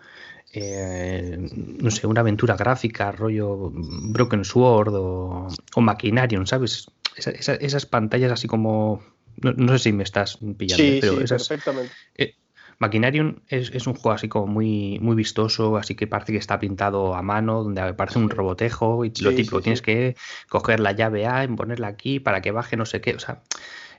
Eh, 0.54 1.36
no 1.80 1.90
sé, 1.90 2.06
una 2.06 2.20
aventura 2.20 2.56
gráfica, 2.56 3.12
rollo 3.12 3.70
Broken 3.74 4.42
Sword 4.42 4.94
o, 4.94 5.48
o 5.74 5.80
Machinarium, 5.80 6.46
¿sabes? 6.46 6.90
esas 7.14 7.84
pantallas 7.84 8.32
así 8.32 8.48
como. 8.48 9.02
No, 9.40 9.72
sé 9.72 9.84
si 9.84 9.92
me 9.92 10.02
estás 10.02 10.38
pillando, 10.56 11.00
pero 11.00 11.20
esas, 11.20 11.48
perfectamente. 11.48 11.92
Eh, 12.16 12.34
Machinarium 12.78 13.36
es, 13.48 13.86
un 13.86 13.94
juego 13.94 14.12
así 14.12 14.28
como 14.28 14.48
muy, 14.48 14.98
muy 15.00 15.14
vistoso, 15.14 15.76
así 15.76 15.94
que 15.94 16.08
parece 16.08 16.32
que 16.32 16.38
está 16.38 16.58
pintado 16.58 17.14
a 17.14 17.22
mano, 17.22 17.62
donde 17.62 17.94
parece 17.94 18.18
un 18.18 18.28
robotejo 18.28 19.04
y 19.04 19.12
lo 19.20 19.30
típico, 19.30 19.60
tienes 19.60 19.82
que 19.82 20.16
coger 20.48 20.80
la 20.80 20.92
llave 20.92 21.26
A, 21.26 21.46
ponerla 21.56 21.86
aquí 21.86 22.18
para 22.18 22.42
que 22.42 22.50
baje 22.50 22.76
no 22.76 22.84
sé 22.84 23.00
qué, 23.00 23.14
o 23.14 23.20
sea, 23.20 23.42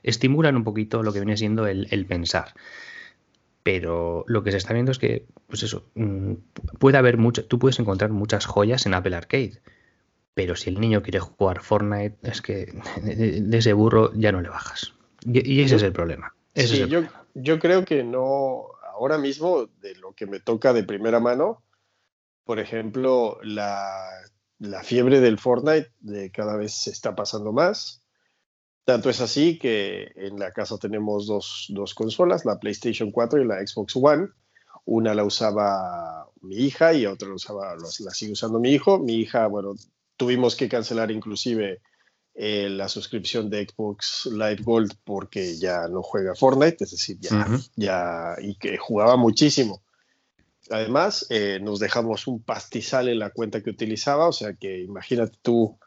estimulan 0.02 0.56
un 0.56 0.64
poquito 0.64 1.02
lo 1.02 1.12
que 1.12 1.20
viene 1.20 1.36
siendo 1.36 1.66
el, 1.66 2.06
pensar. 2.06 2.52
Pero 3.62 4.24
lo 4.28 4.42
que 4.44 4.50
se 4.50 4.58
está 4.58 4.74
viendo 4.74 4.92
es 4.92 4.98
que, 4.98 5.24
pues 5.46 5.62
eso, 5.62 5.86
mm, 5.94 6.34
puede 6.78 6.98
haber 6.98 7.16
mucho, 7.16 7.46
tú 7.46 7.58
puedes 7.58 7.78
encontrar 7.78 8.10
muchas 8.10 8.44
joyas 8.44 8.84
en 8.84 8.92
Apple 8.92 9.16
Arcade, 9.16 9.62
pero 10.34 10.56
si 10.56 10.68
el 10.68 10.80
niño 10.80 11.02
quiere 11.02 11.20
jugar 11.20 11.62
Fortnite, 11.62 12.16
es 12.22 12.42
que 12.42 12.74
de, 13.02 13.56
ese 13.56 13.72
burro 13.72 14.12
ya 14.14 14.32
no 14.32 14.42
le 14.42 14.50
bajas. 14.50 14.93
Y, 15.24 15.62
ese 15.62 15.76
es 15.76 15.82
el 15.82 15.92
problema. 15.92 16.34
sí, 16.54 16.86
yo, 16.88 17.02
yo 17.34 17.58
creo 17.58 17.84
que 17.84 18.04
no, 18.04 18.66
ahora 18.92 19.18
mismo, 19.18 19.66
de 19.80 19.94
lo 19.96 20.12
que 20.12 20.26
me 20.26 20.40
toca 20.40 20.72
de 20.72 20.84
primera 20.84 21.20
mano, 21.20 21.62
por 22.44 22.58
ejemplo, 22.58 23.38
la, 23.42 24.08
fiebre 24.82 25.20
del 25.20 25.38
Fortnite 25.38 25.92
de 26.00 26.30
cada 26.30 26.56
vez 26.56 26.74
se 26.74 26.90
está 26.90 27.14
pasando 27.14 27.52
más. 27.52 28.02
Tanto 28.84 29.08
es 29.08 29.20
así 29.22 29.58
que 29.58 30.12
en 30.14 30.38
la 30.38 30.52
casa 30.52 30.78
tenemos 30.78 31.26
dos, 31.26 31.94
consolas, 31.94 32.44
la 32.44 32.58
PlayStation 32.58 33.10
4 33.10 33.42
y 33.42 33.46
la 33.46 33.66
Xbox 33.66 33.96
One. 33.96 34.28
Una 34.84 35.14
la 35.14 35.24
usaba 35.24 36.28
mi 36.42 36.56
hija 36.56 36.92
y 36.92 37.06
otra 37.06 37.28
la 37.28 37.34
usaba, 37.34 37.76
la 37.76 38.10
sigue 38.10 38.32
usando 38.32 38.60
mi 38.60 38.72
hijo. 38.72 38.98
Mi 38.98 39.14
hija, 39.14 39.46
bueno, 39.46 39.74
tuvimos 40.18 40.54
que 40.54 40.68
cancelar 40.68 41.10
inclusive 41.10 41.80
eh, 42.34 42.68
la 42.68 42.88
suscripción 42.88 43.48
de 43.48 43.66
Xbox 43.66 44.28
Live 44.32 44.62
Gold 44.62 44.94
porque 45.04 45.56
ya 45.56 45.86
no 45.88 46.02
juega 46.02 46.34
Fortnite, 46.34 46.82
es 46.82 46.90
decir, 46.90 47.18
ya, 47.20 47.46
ya 47.76 48.34
y 48.40 48.56
que 48.56 48.76
jugaba 48.76 49.16
muchísimo. 49.16 49.82
Además, 50.70 51.26
eh, 51.30 51.60
nos 51.62 51.78
dejamos 51.78 52.26
un 52.26 52.42
pastizal 52.42 53.08
en 53.08 53.18
la 53.18 53.30
cuenta 53.30 53.62
que 53.62 53.70
utilizaba, 53.70 54.28
o 54.28 54.32
sea 54.32 54.54
que 54.54 54.80
imagínate 54.80 55.38
tú 55.42 55.78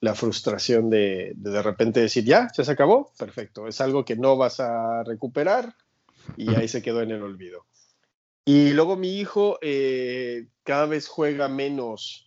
la 0.00 0.14
frustración 0.14 0.90
de, 0.90 1.32
de, 1.36 1.62
repente 1.62 2.00
decir, 2.00 2.24
ya, 2.24 2.48
ya 2.54 2.64
se 2.64 2.72
acabó, 2.72 3.10
perfecto, 3.18 3.66
es 3.66 3.80
algo 3.80 4.04
que 4.04 4.16
no 4.16 4.36
vas 4.36 4.60
a 4.60 5.02
recuperar 5.04 5.74
y 6.36 6.54
ahí 6.54 6.68
se 6.68 6.82
quedó 6.82 7.00
en 7.00 7.12
el 7.12 7.22
olvido. 7.22 7.64
Y 8.44 8.72
luego 8.72 8.96
mi 8.96 9.18
hijo 9.18 9.58
eh, 9.62 10.48
cada 10.64 10.86
vez 10.86 11.08
juega 11.08 11.48
menos 11.48 12.23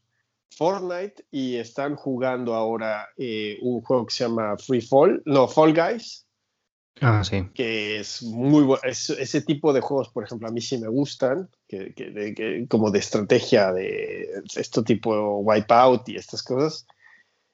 Fortnite 0.55 1.25
y 1.31 1.57
están 1.57 1.95
jugando 1.95 2.55
ahora 2.55 3.09
eh, 3.17 3.57
un 3.61 3.81
juego 3.81 4.05
que 4.05 4.13
se 4.13 4.23
llama 4.23 4.57
Free 4.57 4.81
Fall, 4.81 5.21
no, 5.25 5.47
Fall 5.47 5.73
Guys. 5.73 6.25
Ah, 7.01 7.23
sí. 7.23 7.47
Que 7.53 7.99
es 7.99 8.23
muy 8.23 8.63
bueno. 8.63 8.81
ese 8.83 9.41
tipo 9.41 9.71
de 9.71 9.81
juegos, 9.81 10.09
por 10.09 10.23
ejemplo, 10.23 10.47
a 10.47 10.51
mí 10.51 10.61
sí 10.61 10.77
me 10.79 10.87
gustan, 10.87 11.49
que, 11.67 12.65
como 12.69 12.89
de 12.89 12.99
estrategia 12.99 13.71
de 13.71 14.41
esto 14.55 14.83
tipo 14.83 15.39
Wipeout 15.39 16.09
y 16.09 16.15
estas 16.15 16.41
cosas. 16.41 16.87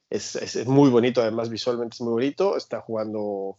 Es, 0.10 0.66
muy 0.68 0.90
bonito, 0.90 1.22
además 1.22 1.50
visualmente 1.50 1.96
es 1.96 2.02
muy 2.02 2.14
bonito. 2.14 2.56
Está 2.56 2.82
jugando 2.82 3.58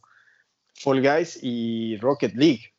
Fall 0.74 1.02
Guys 1.02 1.38
y 1.42 1.96
Rocket 1.98 2.34
League. 2.34 2.72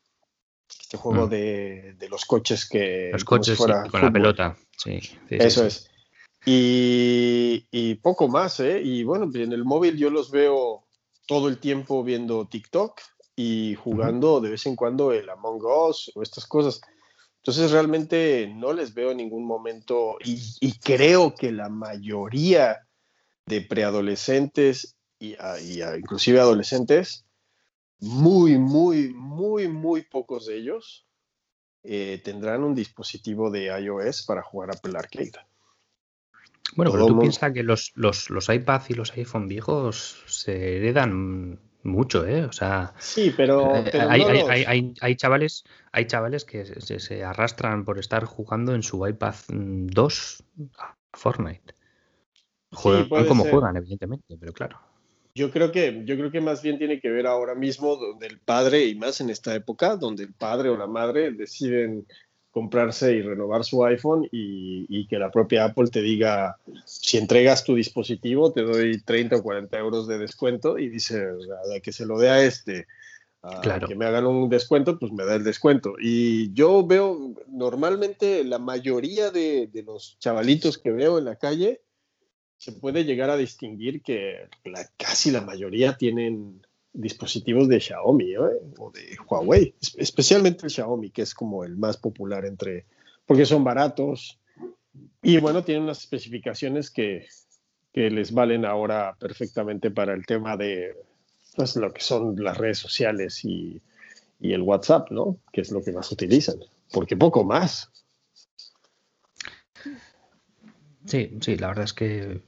Este 0.67 0.97
juego 0.97 1.27
mm. 1.27 1.29
de, 1.29 2.07
los 2.09 2.25
coches 2.25 2.67
que... 2.67 3.09
Los 3.11 3.23
coches 3.23 3.57
con 3.57 4.01
la 4.01 4.11
pelota, 4.11 4.57
sí. 4.77 4.99
Eso 5.29 5.65
es. 5.65 5.91
Y, 6.45 7.95
poco 7.95 8.27
más, 8.27 8.59
¿eh? 8.59 8.81
Y 8.83 9.03
bueno, 9.03 9.29
en 9.33 9.51
el 9.51 9.65
móvil 9.65 9.97
yo 9.97 10.09
los 10.09 10.29
veo 10.29 10.85
todo 11.27 11.47
el 11.47 11.57
tiempo 11.57 12.03
viendo 12.03 12.47
TikTok 12.47 13.01
y 13.35 13.75
jugando 13.75 14.39
de 14.41 14.51
vez 14.51 14.65
en 14.67 14.75
cuando 14.75 15.11
el 15.11 15.29
Among 15.29 15.61
Us 15.63 16.11
o 16.13 16.21
estas 16.21 16.45
cosas. 16.45 16.81
Entonces 17.37 17.71
realmente 17.71 18.47
no 18.53 18.73
les 18.73 18.93
veo 18.93 19.11
en 19.11 19.17
ningún 19.17 19.45
momento 19.45 20.17
y, 20.23 20.71
creo 20.79 21.33
que 21.33 21.51
la 21.51 21.69
mayoría 21.69 22.87
de 23.45 23.61
preadolescentes 23.61 24.95
y, 25.19 25.35
y 25.61 25.81
inclusive 25.81 26.39
adolescentes, 26.39 27.25
muy, 27.99 28.57
muy, 28.57 29.13
muy, 29.13 29.67
muy 29.67 30.03
pocos 30.03 30.45
de 30.45 30.57
ellos 30.57 31.05
eh, 31.83 32.19
tendrán 32.23 32.63
un 32.63 32.73
dispositivo 32.73 33.51
de 33.51 33.65
iOS 33.65 34.23
para 34.25 34.41
jugar 34.41 34.71
Apple 34.71 34.97
Arcade. 34.97 35.33
Bueno, 36.75 36.91
pero 36.91 37.07
tú 37.07 37.19
piensas 37.19 37.53
que 37.53 37.63
los, 37.63 37.91
los, 37.95 38.29
los 38.29 38.49
iPad 38.49 38.81
y 38.89 38.93
los 38.93 39.11
iPhone 39.13 39.47
viejos 39.47 40.23
se 40.27 40.77
heredan 40.77 41.59
mucho, 41.85 42.25
¿eh? 42.25 42.43
O 42.45 42.51
sea, 42.51 42.93
sí, 42.99 43.33
pero, 43.35 43.75
eh, 43.75 43.91
hay, 43.93 44.21
hay, 44.21 44.63
hay, 44.65 44.93
hay, 44.99 45.15
chavales, 45.15 45.63
hay 45.91 46.05
chavales 46.05 46.43
que 46.43 46.65
se, 46.65 47.23
arrastran 47.23 47.85
por 47.85 47.99
estar 47.99 48.25
jugando 48.25 48.75
en 48.75 48.83
su 48.83 49.07
iPad 49.07 49.35
2 49.49 50.43
a 50.79 50.95
Fortnite. 51.13 51.75
Juegan 52.71 53.25
como 53.27 53.45
juegan, 53.45 53.77
evidentemente, 53.77 54.35
pero 54.37 54.51
claro. 54.51 54.79
Yo 55.33 55.51
creo 55.51 55.71
que, 55.71 56.03
yo 56.05 56.15
creo 56.17 56.31
que 56.31 56.41
más 56.41 56.61
bien 56.61 56.77
tiene 56.77 56.99
que 56.99 57.09
ver 57.09 57.27
ahora 57.27 57.55
mismo 57.55 57.95
donde 57.97 58.27
el 58.27 58.39
padre, 58.39 58.85
y 58.85 58.95
más 58.95 59.21
en 59.21 59.29
esta 59.29 59.53
época, 59.53 59.95
donde 59.97 60.23
el 60.23 60.33
padre 60.33 60.69
o 60.69 60.77
la 60.77 60.87
madre 60.87 61.31
deciden 61.31 62.05
comprarse 62.55 63.11
y 63.11 63.21
renovar 63.21 63.65
su 63.65 63.83
iPhone 63.83 64.29
y, 64.31 65.05
que 65.07 65.19
la 65.19 65.29
propia 65.29 65.65
Apple 65.65 65.89
te 65.89 66.01
diga, 66.01 66.55
si 66.85 67.17
entregas 67.17 67.65
tu 67.65 67.75
dispositivo, 67.75 68.53
te 68.53 68.61
doy 68.61 69.01
30 69.01 69.35
o 69.35 69.43
40 69.43 69.77
euros 69.77 70.07
de 70.07 70.17
descuento 70.17 70.79
y 70.79 70.87
dice, 70.87 71.21
a 71.21 71.79
que 71.81 71.91
se 71.91 72.05
lo 72.05 72.17
dé 72.17 72.29
a 72.29 72.41
este, 72.41 72.87
que 73.85 73.95
me 73.95 74.05
hagan 74.05 74.25
un 74.25 74.47
descuento, 74.47 74.97
pues 74.97 75.11
me 75.11 75.25
da 75.25 75.35
el 75.35 75.43
descuento. 75.43 75.95
Y 75.99 76.53
yo 76.53 76.87
veo 76.87 77.33
normalmente 77.49 78.45
la 78.45 78.57
mayoría 78.57 79.31
de, 79.31 79.67
de 79.67 79.83
los 79.83 80.17
chavalitos 80.19 80.77
que 80.77 80.91
veo 80.91 81.19
en 81.19 81.25
la 81.25 81.35
calle, 81.35 81.81
se 82.57 82.71
puede 82.71 83.03
llegar 83.03 83.29
a 83.29 83.35
distinguir 83.35 84.01
que 84.01 84.47
casi 84.95 85.29
la 85.29 85.41
mayoría 85.41 85.97
tienen 85.97 86.65
dispositivos 86.95 87.67
de 87.67 87.79
Xiaomi 87.79 88.33
¿eh? 88.33 88.37
o 88.79 88.91
de 88.91 89.17
Huawei, 89.27 89.75
especialmente 89.97 90.65
el 90.65 90.71
Xiaomi, 90.71 91.11
que 91.11 91.21
es 91.23 91.33
como 91.33 91.63
el 91.63 91.75
más 91.75 91.97
popular 91.97 92.45
entre, 92.45 92.85
porque 93.25 93.45
son 93.45 93.63
baratos 93.63 94.39
y 95.21 95.37
bueno, 95.39 95.63
tienen 95.63 95.83
unas 95.83 95.99
especificaciones 95.99 96.89
que, 96.89 97.27
que 97.91 98.09
les 98.09 98.33
valen 98.33 98.65
ahora 98.65 99.15
perfectamente 99.19 99.91
para 99.91 100.13
el 100.13 100.25
tema 100.25 100.55
de 100.55 100.95
pues, 101.55 101.75
lo 101.75 101.93
que 101.93 102.01
son 102.01 102.35
las 102.41 102.57
redes 102.57 102.77
sociales 102.77 103.43
y, 103.43 103.81
y 104.39 104.53
el 104.53 104.61
WhatsApp, 104.61 105.11
¿no? 105.11 105.37
Que 105.51 105.61
es 105.61 105.71
lo 105.71 105.83
que 105.83 105.91
más 105.91 106.11
utilizan, 106.11 106.57
porque 106.91 107.17
poco 107.17 107.43
más. 107.43 107.91
Sí, 111.05 111.37
sí, 111.41 111.57
la 111.57 111.67
verdad 111.67 111.85
es 111.85 111.93
que 111.93 112.41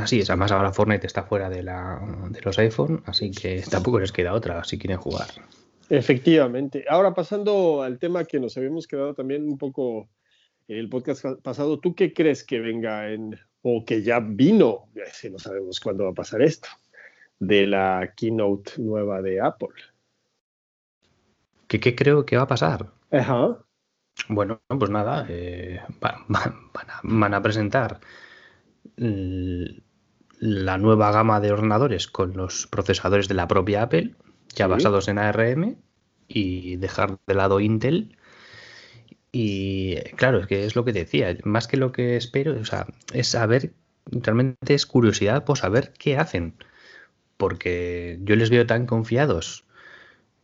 Así 0.00 0.20
es, 0.20 0.30
además 0.30 0.52
ahora 0.52 0.72
Fortnite 0.72 1.06
está 1.06 1.24
fuera 1.24 1.50
de, 1.50 1.62
la, 1.62 2.00
de 2.30 2.40
los 2.40 2.58
iPhone, 2.58 3.02
así 3.04 3.30
que 3.30 3.62
tampoco 3.70 4.00
les 4.00 4.10
queda 4.10 4.32
otra 4.32 4.64
si 4.64 4.78
quieren 4.78 4.98
jugar. 4.98 5.28
Efectivamente. 5.90 6.84
Ahora 6.88 7.14
pasando 7.14 7.82
al 7.82 7.98
tema 7.98 8.24
que 8.24 8.40
nos 8.40 8.56
habíamos 8.56 8.86
quedado 8.86 9.14
también 9.14 9.46
un 9.46 9.58
poco 9.58 10.08
en 10.66 10.78
el 10.78 10.88
podcast 10.88 11.24
pasado, 11.42 11.78
¿tú 11.78 11.94
qué 11.94 12.12
crees 12.12 12.42
que 12.42 12.58
venga 12.58 13.12
en, 13.12 13.38
o 13.62 13.84
que 13.84 14.02
ya 14.02 14.20
vino, 14.20 14.88
si 15.12 15.30
no 15.30 15.38
sabemos 15.38 15.78
cuándo 15.78 16.04
va 16.04 16.10
a 16.10 16.14
pasar 16.14 16.40
esto, 16.42 16.68
de 17.38 17.66
la 17.66 18.14
keynote 18.16 18.72
nueva 18.78 19.20
de 19.20 19.40
Apple? 19.40 19.68
¿Qué, 21.68 21.94
creo 21.94 22.24
que 22.24 22.36
va 22.36 22.44
a 22.44 22.48
pasar? 22.48 22.86
Ajá. 23.10 23.58
Bueno, 24.28 24.62
pues 24.66 24.90
nada, 24.90 25.26
eh, 25.28 25.80
van 27.02 27.34
a 27.34 27.42
presentar 27.42 28.00
la 28.96 30.78
nueva 30.78 31.12
gama 31.12 31.40
de 31.40 31.52
ordenadores 31.52 32.06
con 32.06 32.36
los 32.36 32.66
procesadores 32.66 33.28
de 33.28 33.34
la 33.34 33.48
propia 33.48 33.82
Apple, 33.82 34.14
ya 34.54 34.66
basados 34.66 35.08
en 35.08 35.18
ARM, 35.18 35.76
y 36.28 36.76
dejar 36.76 37.18
de 37.26 37.34
lado 37.34 37.60
Intel. 37.60 38.16
Y 39.32 39.96
claro, 40.16 40.40
es 40.40 40.46
que 40.46 40.64
es 40.64 40.76
lo 40.76 40.84
que 40.84 40.92
decía, 40.92 41.36
más 41.44 41.68
que 41.68 41.76
lo 41.76 41.92
que 41.92 42.16
espero, 42.16 42.58
o 42.58 42.64
sea, 42.64 42.86
es 43.12 43.28
saber, 43.28 43.74
realmente 44.06 44.74
es 44.74 44.86
curiosidad 44.86 45.44
por 45.44 45.58
saber 45.58 45.92
qué 45.98 46.16
hacen, 46.16 46.54
porque 47.36 48.18
yo 48.22 48.36
les 48.36 48.50
veo 48.50 48.66
tan 48.66 48.86
confiados 48.86 49.66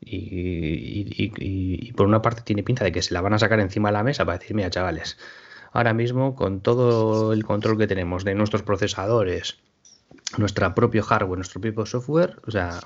y, 0.04 1.06
y, 1.38 1.92
por 1.92 2.06
una 2.06 2.22
parte 2.22 2.42
tiene 2.42 2.62
pinta 2.62 2.84
de 2.84 2.92
que 2.92 3.02
se 3.02 3.14
la 3.14 3.20
van 3.20 3.34
a 3.34 3.38
sacar 3.38 3.60
encima 3.60 3.88
de 3.88 3.92
la 3.94 4.02
mesa 4.02 4.24
para 4.24 4.38
decir, 4.38 4.56
mira, 4.56 4.70
chavales, 4.70 5.16
ahora 5.72 5.94
mismo 5.94 6.34
con 6.34 6.60
todo 6.60 7.32
el 7.32 7.44
control 7.44 7.78
que 7.78 7.86
tenemos 7.86 8.24
de 8.24 8.34
nuestros 8.34 8.62
procesadores, 8.62 9.58
nuestro 10.38 10.74
propio 10.74 11.02
hardware, 11.02 11.38
nuestro 11.38 11.60
propio 11.60 11.86
software, 11.86 12.40
o 12.46 12.50
sea, 12.50 12.80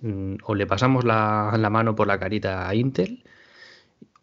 mm, 0.00 0.36
o 0.44 0.54
le 0.54 0.66
pasamos 0.66 1.04
la, 1.04 1.56
mano 1.70 1.94
por 1.94 2.06
la 2.06 2.18
carita 2.18 2.68
a 2.68 2.74
Intel 2.74 3.24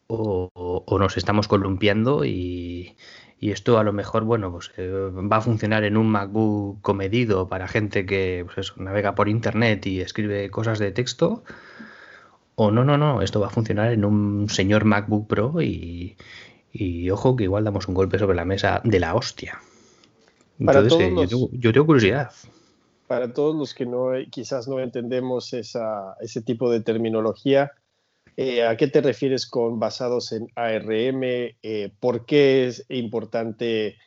o, 0.07 0.97
nos 0.99 1.17
estamos 1.17 1.47
columpiando 1.47 2.25
y, 2.25 2.95
esto 3.39 3.79
a 3.79 3.83
lo 3.83 3.91
mejor, 3.93 4.23
bueno, 4.23 4.51
pues 4.51 4.71
eh, 4.77 4.87
va 4.91 5.37
a 5.37 5.41
funcionar 5.41 5.83
en 5.83 5.97
un 5.97 6.07
MacBook 6.09 6.81
comedido 6.81 7.47
para 7.47 7.67
gente 7.67 8.05
que 8.05 8.45
pues 8.53 8.77
navega 8.77 9.15
por 9.15 9.29
internet 9.29 9.87
y 9.87 10.01
escribe 10.01 10.51
cosas 10.51 10.77
de 10.77 10.91
texto. 10.91 11.43
O 12.55 12.69
no, 12.69 12.83
no, 12.83 12.97
no, 12.97 13.21
esto 13.23 13.39
va 13.39 13.47
a 13.47 13.49
funcionar 13.49 13.91
en 13.93 14.05
un 14.05 14.47
señor 14.49 14.85
MacBook 14.85 15.27
Pro 15.27 15.61
y, 15.61 16.17
y 16.73 17.09
ojo 17.09 17.35
que 17.35 17.43
igual 17.43 17.63
damos 17.63 17.87
un 17.87 17.95
golpe 17.95 18.19
sobre 18.19 18.35
la 18.35 18.45
mesa 18.45 18.81
de 18.83 18.99
la 18.99 19.15
hostia. 19.15 19.59
Entonces, 20.59 20.93
eh, 20.93 21.27
yo, 21.27 21.71
tengo, 21.71 21.85
curiosidad. 21.85 22.31
Para 23.07 23.33
todos 23.33 23.55
los 23.55 23.73
que 23.73 23.85
no, 23.85 24.11
quizás 24.29 24.67
no 24.67 24.79
entendemos 24.79 25.53
esa, 25.53 26.15
ese 26.21 26.41
tipo 26.41 26.69
de 26.69 26.81
terminología, 26.81 27.71
eh, 28.37 28.65
¿a 28.65 28.77
qué 28.77 28.87
te 28.87 29.01
refieres 29.01 29.47
con 29.47 29.79
basados 29.79 30.31
en 30.31 30.47
ARM? 30.55 31.23
Eh, 31.23 31.91
¿Por 31.99 32.25
qué 32.25 32.67
es 32.67 32.85
importante 32.89 33.97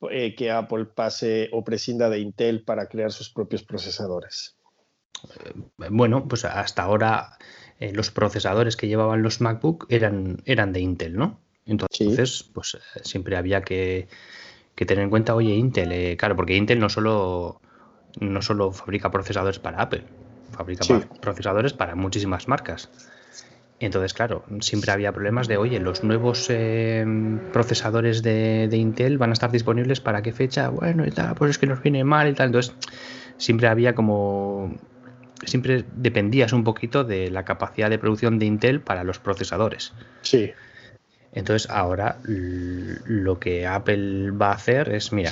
que 0.00 0.50
Apple 0.52 0.84
pase 0.84 1.48
o 1.52 1.64
prescinda 1.64 2.08
de 2.08 2.20
Intel 2.20 2.62
para 2.62 2.86
crear 2.86 3.10
sus 3.10 3.30
propios 3.30 3.64
procesadores? 3.64 4.56
Bueno, 5.90 6.28
pues 6.28 6.44
hasta 6.44 6.84
ahora 6.84 7.36
los 7.80 8.12
procesadores 8.12 8.76
que 8.76 8.86
llevaban 8.86 9.24
los 9.24 9.40
MacBook 9.40 9.86
eran, 9.88 10.40
eran 10.44 10.72
de 10.72 10.80
Intel, 10.80 11.16
¿no? 11.16 11.40
Entonces, 11.68 12.50
pues 12.52 12.74
eh, 12.74 13.00
siempre 13.04 13.36
había 13.36 13.62
que, 13.62 14.08
tener 14.74 15.04
en 15.04 15.10
cuenta, 15.10 15.34
oye, 15.34 15.54
Intel, 15.54 15.92
eh, 15.92 16.16
claro, 16.16 16.34
porque 16.34 16.56
Intel 16.56 16.80
no 16.80 16.88
solo, 16.88 17.60
no 18.20 18.42
solo 18.42 18.72
fabrica 18.72 19.10
procesadores 19.10 19.58
para 19.58 19.82
Apple, 19.82 20.04
fabrica 20.50 20.84
procesadores 21.20 21.74
para 21.74 21.94
muchísimas 21.94 22.48
marcas. 22.48 22.88
Entonces, 23.80 24.14
claro, 24.14 24.44
siempre 24.60 24.90
había 24.90 25.12
problemas 25.12 25.46
de, 25.46 25.56
oye, 25.56 25.78
los 25.78 26.02
nuevos 26.02 26.46
eh, 26.48 27.04
procesadores 27.52 28.22
de, 28.22 28.68
Intel 28.72 29.18
van 29.18 29.30
a 29.30 29.34
estar 29.34 29.52
disponibles 29.52 30.00
para 30.00 30.22
qué 30.22 30.32
fecha, 30.32 30.70
bueno, 30.70 31.06
y 31.06 31.10
tal, 31.10 31.34
pues 31.34 31.50
es 31.50 31.58
que 31.58 31.66
nos 31.66 31.82
viene 31.82 32.02
mal 32.02 32.28
y 32.28 32.34
tal. 32.34 32.46
Entonces, 32.46 32.74
siempre 33.36 33.68
había 33.68 33.94
como 33.94 34.74
siempre 35.44 35.84
dependías 35.92 36.52
un 36.52 36.64
poquito 36.64 37.04
de 37.04 37.30
la 37.30 37.44
capacidad 37.44 37.88
de 37.88 37.98
producción 37.98 38.40
de 38.40 38.46
Intel 38.46 38.80
para 38.80 39.04
los 39.04 39.20
procesadores. 39.20 39.92
Sí. 40.22 40.50
Entonces 41.38 41.70
ahora 41.70 42.18
lo 42.24 43.38
que 43.38 43.64
Apple 43.64 44.32
va 44.32 44.48
a 44.48 44.54
hacer 44.54 44.92
es, 44.92 45.12
mira, 45.12 45.30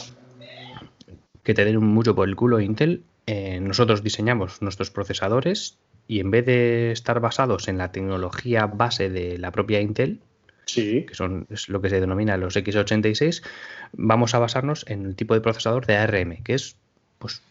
que 1.42 1.53
te 1.53 1.64
den 1.64 1.85
mucho 1.85 2.14
por 2.14 2.29
el 2.29 2.37
culo 2.37 2.61
Intel, 2.61 3.03
eh, 3.27 3.59
nosotros 3.59 4.05
diseñamos 4.05 4.62
nuestros 4.62 4.92
procesadores 4.92 5.79
y 6.07 6.21
en 6.21 6.31
vez 6.31 6.47
de 6.47 6.92
estar 6.92 7.19
basados 7.19 7.66
en 7.66 7.79
la 7.79 7.90
tecnología 7.90 8.66
base 8.66 9.11
de 9.11 9.37
la 9.37 9.51
propia 9.51 9.81
Intel, 9.81 10.21
que 10.73 11.09
son 11.11 11.49
es 11.51 11.69
lo 11.69 11.83
que 11.83 11.90
se 11.90 12.01
denomina 12.01 12.37
los 12.37 12.55
x86, 12.55 13.42
vamos 13.92 14.33
a 14.37 14.38
basarnos 14.38 14.85
en 14.87 15.07
el 15.07 15.16
tipo 15.16 15.35
de 15.35 15.40
procesador 15.40 15.87
de 15.87 15.97
ARM, 15.97 16.45
que 16.45 16.55
es 16.55 16.77
pues 17.19 17.42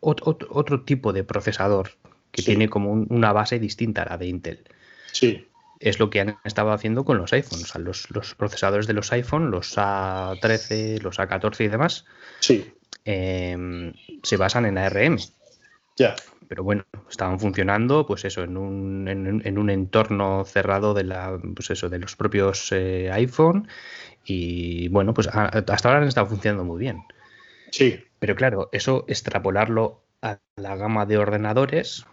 otro, 0.00 0.80
tipo 0.80 1.12
de 1.12 1.24
procesador 1.24 1.90
que 2.32 2.42
tiene 2.42 2.70
como 2.70 2.90
una 2.92 3.34
base 3.34 3.58
distinta 3.58 4.04
a 4.04 4.08
la 4.08 4.16
de 4.16 4.28
Intel. 4.28 4.64
Sí 5.12 5.47
es 5.80 5.98
lo 5.98 6.10
que 6.10 6.20
han 6.20 6.38
estado 6.44 6.72
haciendo 6.72 7.04
con 7.04 7.18
los 7.18 7.32
iPhones. 7.32 7.74
los, 7.76 8.34
procesadores 8.36 8.86
de 8.86 8.92
los 8.92 9.12
iPhone, 9.12 9.50
los 9.50 9.76
A13, 9.76 11.00
los 11.00 11.18
A14 11.18 11.64
y 11.64 11.68
demás, 11.68 12.04
sí. 12.40 12.72
Em, 13.04 13.94
se 14.22 14.36
basan 14.36 14.66
en 14.66 14.78
ARM. 14.78 15.18
Ya. 15.96 16.14
Pero 16.48 16.62
bueno, 16.64 16.84
estaban 17.10 17.38
funcionando, 17.38 18.06
pues 18.06 18.24
eso, 18.24 18.42
en 18.42 18.56
un, 18.56 19.08
en, 19.08 19.58
un 19.58 19.70
entorno 19.70 20.44
cerrado 20.44 20.94
de 20.94 21.04
la, 21.04 21.38
pues 21.54 21.70
eso, 21.70 21.88
de 21.88 21.98
los 21.98 22.16
propios 22.16 22.72
eh, 22.72 23.10
iPhone. 23.12 23.68
Y 24.24 24.88
bueno, 24.88 25.14
pues 25.14 25.28
hasta 25.28 25.88
ahora 25.88 26.02
han 26.02 26.08
estado 26.08 26.26
funcionando 26.26 26.64
muy 26.64 26.78
bien. 26.78 27.02
Sí. 27.70 28.02
Pero 28.18 28.34
claro, 28.34 28.68
eso 28.72 29.04
extrapolarlo 29.08 30.02
a 30.22 30.38
la 30.56 30.76
gama 30.76 31.06
de 31.06 31.18
ordenadores, 31.18 32.06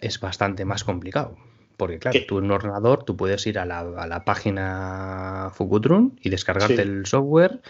es 0.00 0.20
bastante 0.20 0.64
más 0.64 0.84
complicado. 0.84 1.36
Porque 1.78 2.00
claro, 2.00 2.18
tú 2.26 2.38
en 2.38 2.46
un 2.46 2.50
ordenador, 2.50 3.04
tú 3.04 3.16
puedes 3.16 3.46
ir 3.46 3.56
a 3.56 3.64
la, 3.64 4.24
página 4.24 5.52
Fukutrun 5.54 6.18
y 6.20 6.28
descargarte 6.28 6.82
el 6.82 7.06
software, 7.06 7.62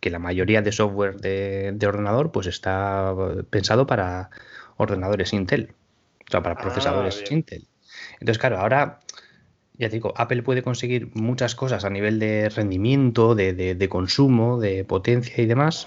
que 0.00 0.10
la 0.10 0.18
mayoría 0.18 0.62
de 0.62 0.72
software 0.72 1.20
de, 1.20 1.86
ordenador 1.86 2.32
pues 2.32 2.48
está 2.48 3.14
pensado 3.50 3.86
para 3.86 4.30
ordenadores 4.76 5.32
Intel, 5.32 5.74
o 6.26 6.30
sea, 6.30 6.42
para 6.42 6.56
ah, 6.56 6.58
procesadores 6.58 7.22
Intel. 7.30 7.68
Entonces, 8.14 8.38
claro, 8.38 8.58
ahora, 8.58 8.98
ya 9.74 9.88
te 9.88 9.94
digo, 9.94 10.12
Apple 10.16 10.42
puede 10.42 10.64
conseguir 10.64 11.12
muchas 11.14 11.54
cosas 11.54 11.84
a 11.84 11.90
nivel 11.90 12.18
de 12.18 12.48
rendimiento, 12.48 13.36
de, 13.36 13.54
de 13.54 13.88
consumo, 13.88 14.58
de 14.58 14.84
potencia 14.84 15.40
y 15.40 15.46
demás, 15.46 15.86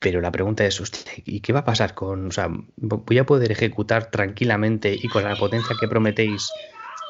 pero 0.00 0.20
la 0.22 0.32
pregunta 0.32 0.64
es, 0.66 0.82
¿y 1.26 1.40
qué 1.40 1.52
va 1.52 1.60
a 1.60 1.64
pasar 1.64 1.94
con, 1.94 2.28
o 2.28 2.30
sea, 2.32 2.48
voy 2.76 3.18
a 3.18 3.26
poder 3.26 3.52
ejecutar 3.52 4.10
tranquilamente 4.10 4.94
y 4.94 5.06
con 5.08 5.22
la 5.22 5.36
potencia 5.36 5.76
que 5.78 5.88
prometéis 5.88 6.50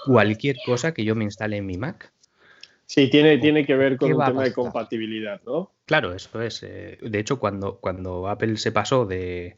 cualquier 0.04 0.56
cosa 0.66 0.92
que 0.92 1.04
yo 1.04 1.14
me 1.14 1.24
instale 1.24 1.56
en 1.56 1.66
mi 1.66 1.78
Mac? 1.78 2.12
Sí, 2.86 3.08
tiene, 3.08 3.38
tiene 3.38 3.64
que 3.64 3.76
ver 3.76 3.96
con 3.96 4.12
un 4.12 4.24
tema 4.24 4.42
de 4.42 4.52
compatibilidad, 4.52 5.40
¿no? 5.46 5.70
Claro, 5.86 6.12
eso 6.12 6.42
es. 6.42 6.64
Eh, 6.64 6.98
de 7.00 7.18
hecho, 7.20 7.38
cuando, 7.38 7.78
cuando 7.78 8.28
Apple 8.28 8.56
se 8.56 8.72
pasó 8.72 9.06
de, 9.06 9.54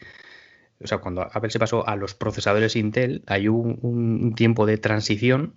o 0.78 0.86
sea, 0.86 0.98
cuando 0.98 1.22
Apple 1.22 1.50
se 1.50 1.58
pasó 1.58 1.88
a 1.88 1.96
los 1.96 2.14
procesadores 2.14 2.76
Intel, 2.76 3.22
hay 3.26 3.48
un, 3.48 3.78
un 3.80 4.34
tiempo 4.34 4.66
de 4.66 4.76
transición, 4.76 5.54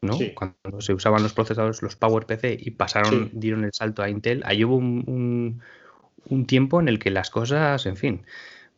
¿no? 0.00 0.16
Cuando 0.34 0.80
se 0.80 0.94
usaban 0.94 1.22
los 1.22 1.34
procesadores, 1.34 1.82
los 1.82 1.96
PowerPC 1.96 2.56
y 2.58 2.70
pasaron, 2.70 3.30
dieron 3.34 3.64
el 3.64 3.74
salto 3.74 4.02
a 4.02 4.08
Intel, 4.08 4.42
ahí 4.46 4.64
hubo 4.64 4.76
un, 4.76 5.04
un 5.06 5.62
tiempo 6.46 6.80
en 6.80 6.88
el 6.88 6.98
que 6.98 7.10
las 7.10 7.30
cosas, 7.30 7.86
en 7.86 7.96
fin, 7.96 8.22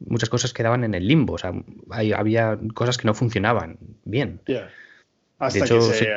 muchas 0.00 0.28
cosas 0.28 0.52
quedaban 0.52 0.84
en 0.84 0.94
el 0.94 1.06
limbo. 1.06 1.34
O 1.34 1.38
sea, 1.38 1.52
había 1.90 2.58
cosas 2.74 2.98
que 2.98 3.06
no 3.06 3.14
funcionaban 3.14 3.78
bien. 4.04 4.40
Hasta 5.38 5.66
que 5.66 5.80
se... 5.80 6.08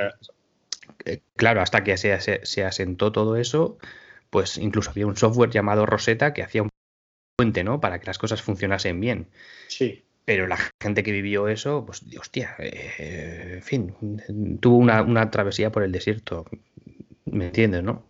Eh, 1.06 1.22
claro, 1.36 1.62
hasta 1.62 1.84
que 1.84 1.98
se, 1.98 2.46
se, 2.46 2.64
asentó 2.64 3.12
todo 3.12 3.36
eso, 3.36 3.78
pues 4.30 4.58
incluso 4.58 4.92
había 4.92 5.08
un 5.08 5.18
software 5.18 5.50
llamado 5.50 5.86
Rosetta 5.86 6.34
que 6.34 6.44
hacía 6.44 6.64
un 6.64 6.70
puente, 7.36 7.64
¿no? 7.64 7.82
Para 7.82 8.00
que 8.00 8.06
las 8.06 8.18
cosas 8.18 8.42
funcionasen 8.42 9.00
bien. 9.00 9.28
Sí. 9.68 10.04
Pero 10.26 10.48
la 10.48 10.58
gente 10.82 11.04
que 11.04 11.12
vivió 11.12 11.50
eso, 11.50 11.86
pues, 11.86 12.04
hostia, 12.18 12.56
eh, 12.60 13.56
en 13.56 13.64
fin, 13.64 13.94
tuvo 14.62 14.78
una, 14.78 15.02
una 15.02 15.30
travesía 15.30 15.72
por 15.72 15.84
el 15.84 15.92
desierto. 15.92 16.46
¿Me 17.26 17.48
entiendes, 17.48 17.84
no? 17.84 18.06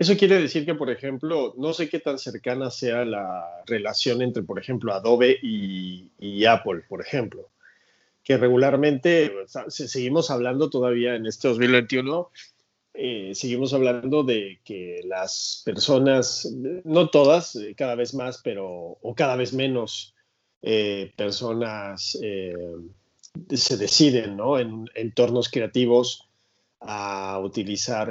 Eso 0.00 0.16
quiere 0.16 0.40
decir 0.40 0.64
que, 0.64 0.74
por 0.74 0.88
ejemplo, 0.88 1.52
no 1.58 1.74
sé 1.74 1.90
qué 1.90 2.00
tan 2.00 2.18
cercana 2.18 2.70
sea 2.70 3.04
la 3.04 3.62
relación 3.66 4.22
entre, 4.22 4.42
por 4.42 4.58
ejemplo, 4.58 4.94
Adobe 4.94 5.38
y, 5.42 6.42
Apple, 6.46 6.84
por 6.88 7.02
ejemplo, 7.02 7.50
que 8.24 8.38
regularmente 8.38 9.30
seguimos 9.68 10.30
hablando 10.30 10.70
todavía 10.70 11.16
en 11.16 11.26
este 11.26 11.48
2021, 11.48 12.30
eh, 12.94 13.32
seguimos 13.34 13.74
hablando 13.74 14.22
de 14.22 14.60
que 14.64 15.02
las 15.04 15.60
personas, 15.66 16.50
no 16.84 17.10
todas, 17.10 17.56
eh, 17.56 17.74
cada 17.76 17.94
vez 17.94 18.14
más, 18.14 18.40
pero, 18.42 18.96
o 19.02 19.14
cada 19.14 19.36
vez 19.36 19.52
menos 19.52 20.14
eh, 20.62 21.12
personas 21.14 22.12
se 22.12 23.76
deciden, 23.76 24.34
¿no? 24.34 24.58
En 24.58 24.86
entornos 24.94 25.50
creativos 25.50 26.26
a 26.80 27.38
utilizar 27.38 28.08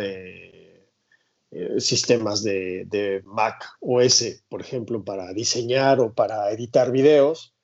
eh, 1.52 1.80
sistemas 1.80 2.44
de, 2.44 3.24
Mac 3.26 3.66
OS, 3.80 4.44
por 4.50 4.62
ejemplo, 4.62 5.04
para 5.04 5.34
diseñar 5.34 6.00
o 6.00 6.14
para 6.14 6.52
editar 6.52 6.92
videos, 6.92 7.56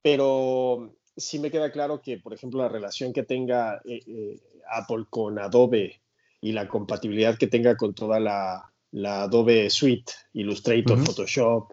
pero 0.00 0.96
sí 1.16 1.38
me 1.38 1.50
queda 1.50 1.70
claro 1.70 2.00
que, 2.00 2.18
por 2.18 2.32
ejemplo, 2.32 2.62
la 2.62 2.70
relación 2.70 3.12
que 3.12 3.22
tenga 3.22 3.82
eh, 3.84 4.00
eh, 4.06 4.40
Apple 4.70 5.04
con 5.10 5.38
Adobe 5.38 6.00
y 6.40 6.52
la 6.52 6.68
compatibilidad 6.68 7.36
que 7.36 7.46
tenga 7.46 7.76
con 7.76 7.94
toda 7.94 8.18
la, 8.18 8.70
Adobe 8.94 9.68
Suite, 9.68 10.12
Illustrator, 10.32 10.98
Photoshop, 10.98 11.72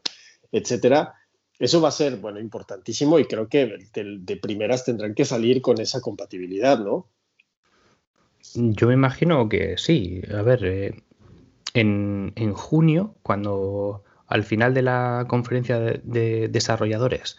etcétera, 0.51 1.13
eso 1.57 1.79
va 1.79 1.89
a 1.89 1.91
ser, 1.91 2.17
bueno, 2.17 2.39
importantísimo 2.39 3.17
y 3.19 3.25
creo 3.25 3.47
que 3.47 3.77
de, 3.93 4.17
de, 4.19 4.37
primeras 4.37 4.83
tendrán 4.83 5.13
que 5.13 5.23
salir 5.23 5.61
con 5.61 5.79
esa 5.79 6.01
compatibilidad, 6.01 6.79
¿no? 6.79 7.07
Yo 8.55 8.87
me 8.87 8.95
imagino 8.95 9.47
que 9.47 9.77
sí. 9.77 10.21
A 10.33 10.41
ver, 10.41 11.03
en, 11.73 12.33
en, 12.35 12.53
junio, 12.53 13.15
cuando 13.23 14.03
al 14.27 14.43
final 14.43 14.73
de 14.73 14.81
la 14.81 15.25
conferencia 15.27 15.79
de, 15.79 16.47
desarrolladores 16.49 17.37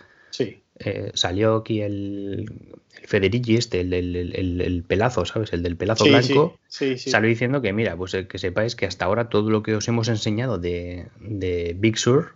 eh, 0.78 1.10
salió 1.14 1.56
aquí 1.56 1.80
el, 1.80 2.52
el 3.00 3.06
Federici, 3.06 3.56
este, 3.56 3.80
el, 3.80 3.92
el, 3.92 4.84
pelazo, 4.84 5.24
¿sabes? 5.24 5.52
El 5.52 5.62
del 5.62 5.76
pelazo 5.76 6.04
blanco, 6.04 6.58
salió 6.68 7.28
diciendo 7.28 7.62
que, 7.62 7.72
mira, 7.72 7.96
pues 7.96 8.14
eh, 8.14 8.26
que 8.26 8.38
sepáis 8.38 8.74
que 8.74 8.86
hasta 8.86 9.04
ahora 9.04 9.28
todo 9.28 9.50
lo 9.50 9.62
que 9.62 9.74
os 9.76 9.86
hemos 9.88 10.08
enseñado 10.08 10.58
de, 10.58 11.08
de 11.20 11.76
Big 11.78 11.98
Sur 11.98 12.34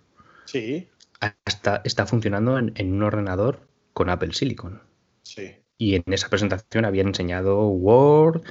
hasta, 1.21 1.83
está 1.85 2.07
funcionando 2.07 2.59
en, 2.59 2.73
en, 2.77 2.93
un 2.93 3.03
ordenador 3.03 3.61
con 3.93 4.11
Apple 4.11 4.33
Silicon. 4.33 4.83
Y 5.79 5.97
en 5.97 6.05
esa 6.07 6.29
presentación 6.29 6.85
habían 6.85 7.09
enseñado 7.09 7.67
Word, 7.69 8.43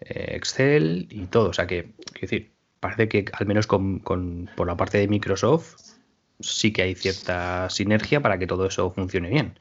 eh, 0.00 0.32
Excel 0.36 1.06
y 1.10 1.26
todo. 1.26 1.50
O 1.50 1.52
sea 1.52 1.66
que, 1.66 1.92
quiero 2.12 2.20
decir, 2.20 2.52
parece 2.80 3.08
que 3.08 3.24
al 3.32 3.46
menos 3.46 3.66
con, 3.66 4.00
por 4.00 4.66
la 4.66 4.76
parte 4.76 4.98
de 4.98 5.08
Microsoft 5.08 5.76
sí 6.40 6.72
que 6.72 6.82
hay 6.82 6.94
cierta 6.94 7.70
sinergia 7.70 8.20
para 8.20 8.38
que 8.38 8.46
todo 8.46 8.66
eso 8.66 8.90
funcione 8.90 9.30
bien. 9.30 9.58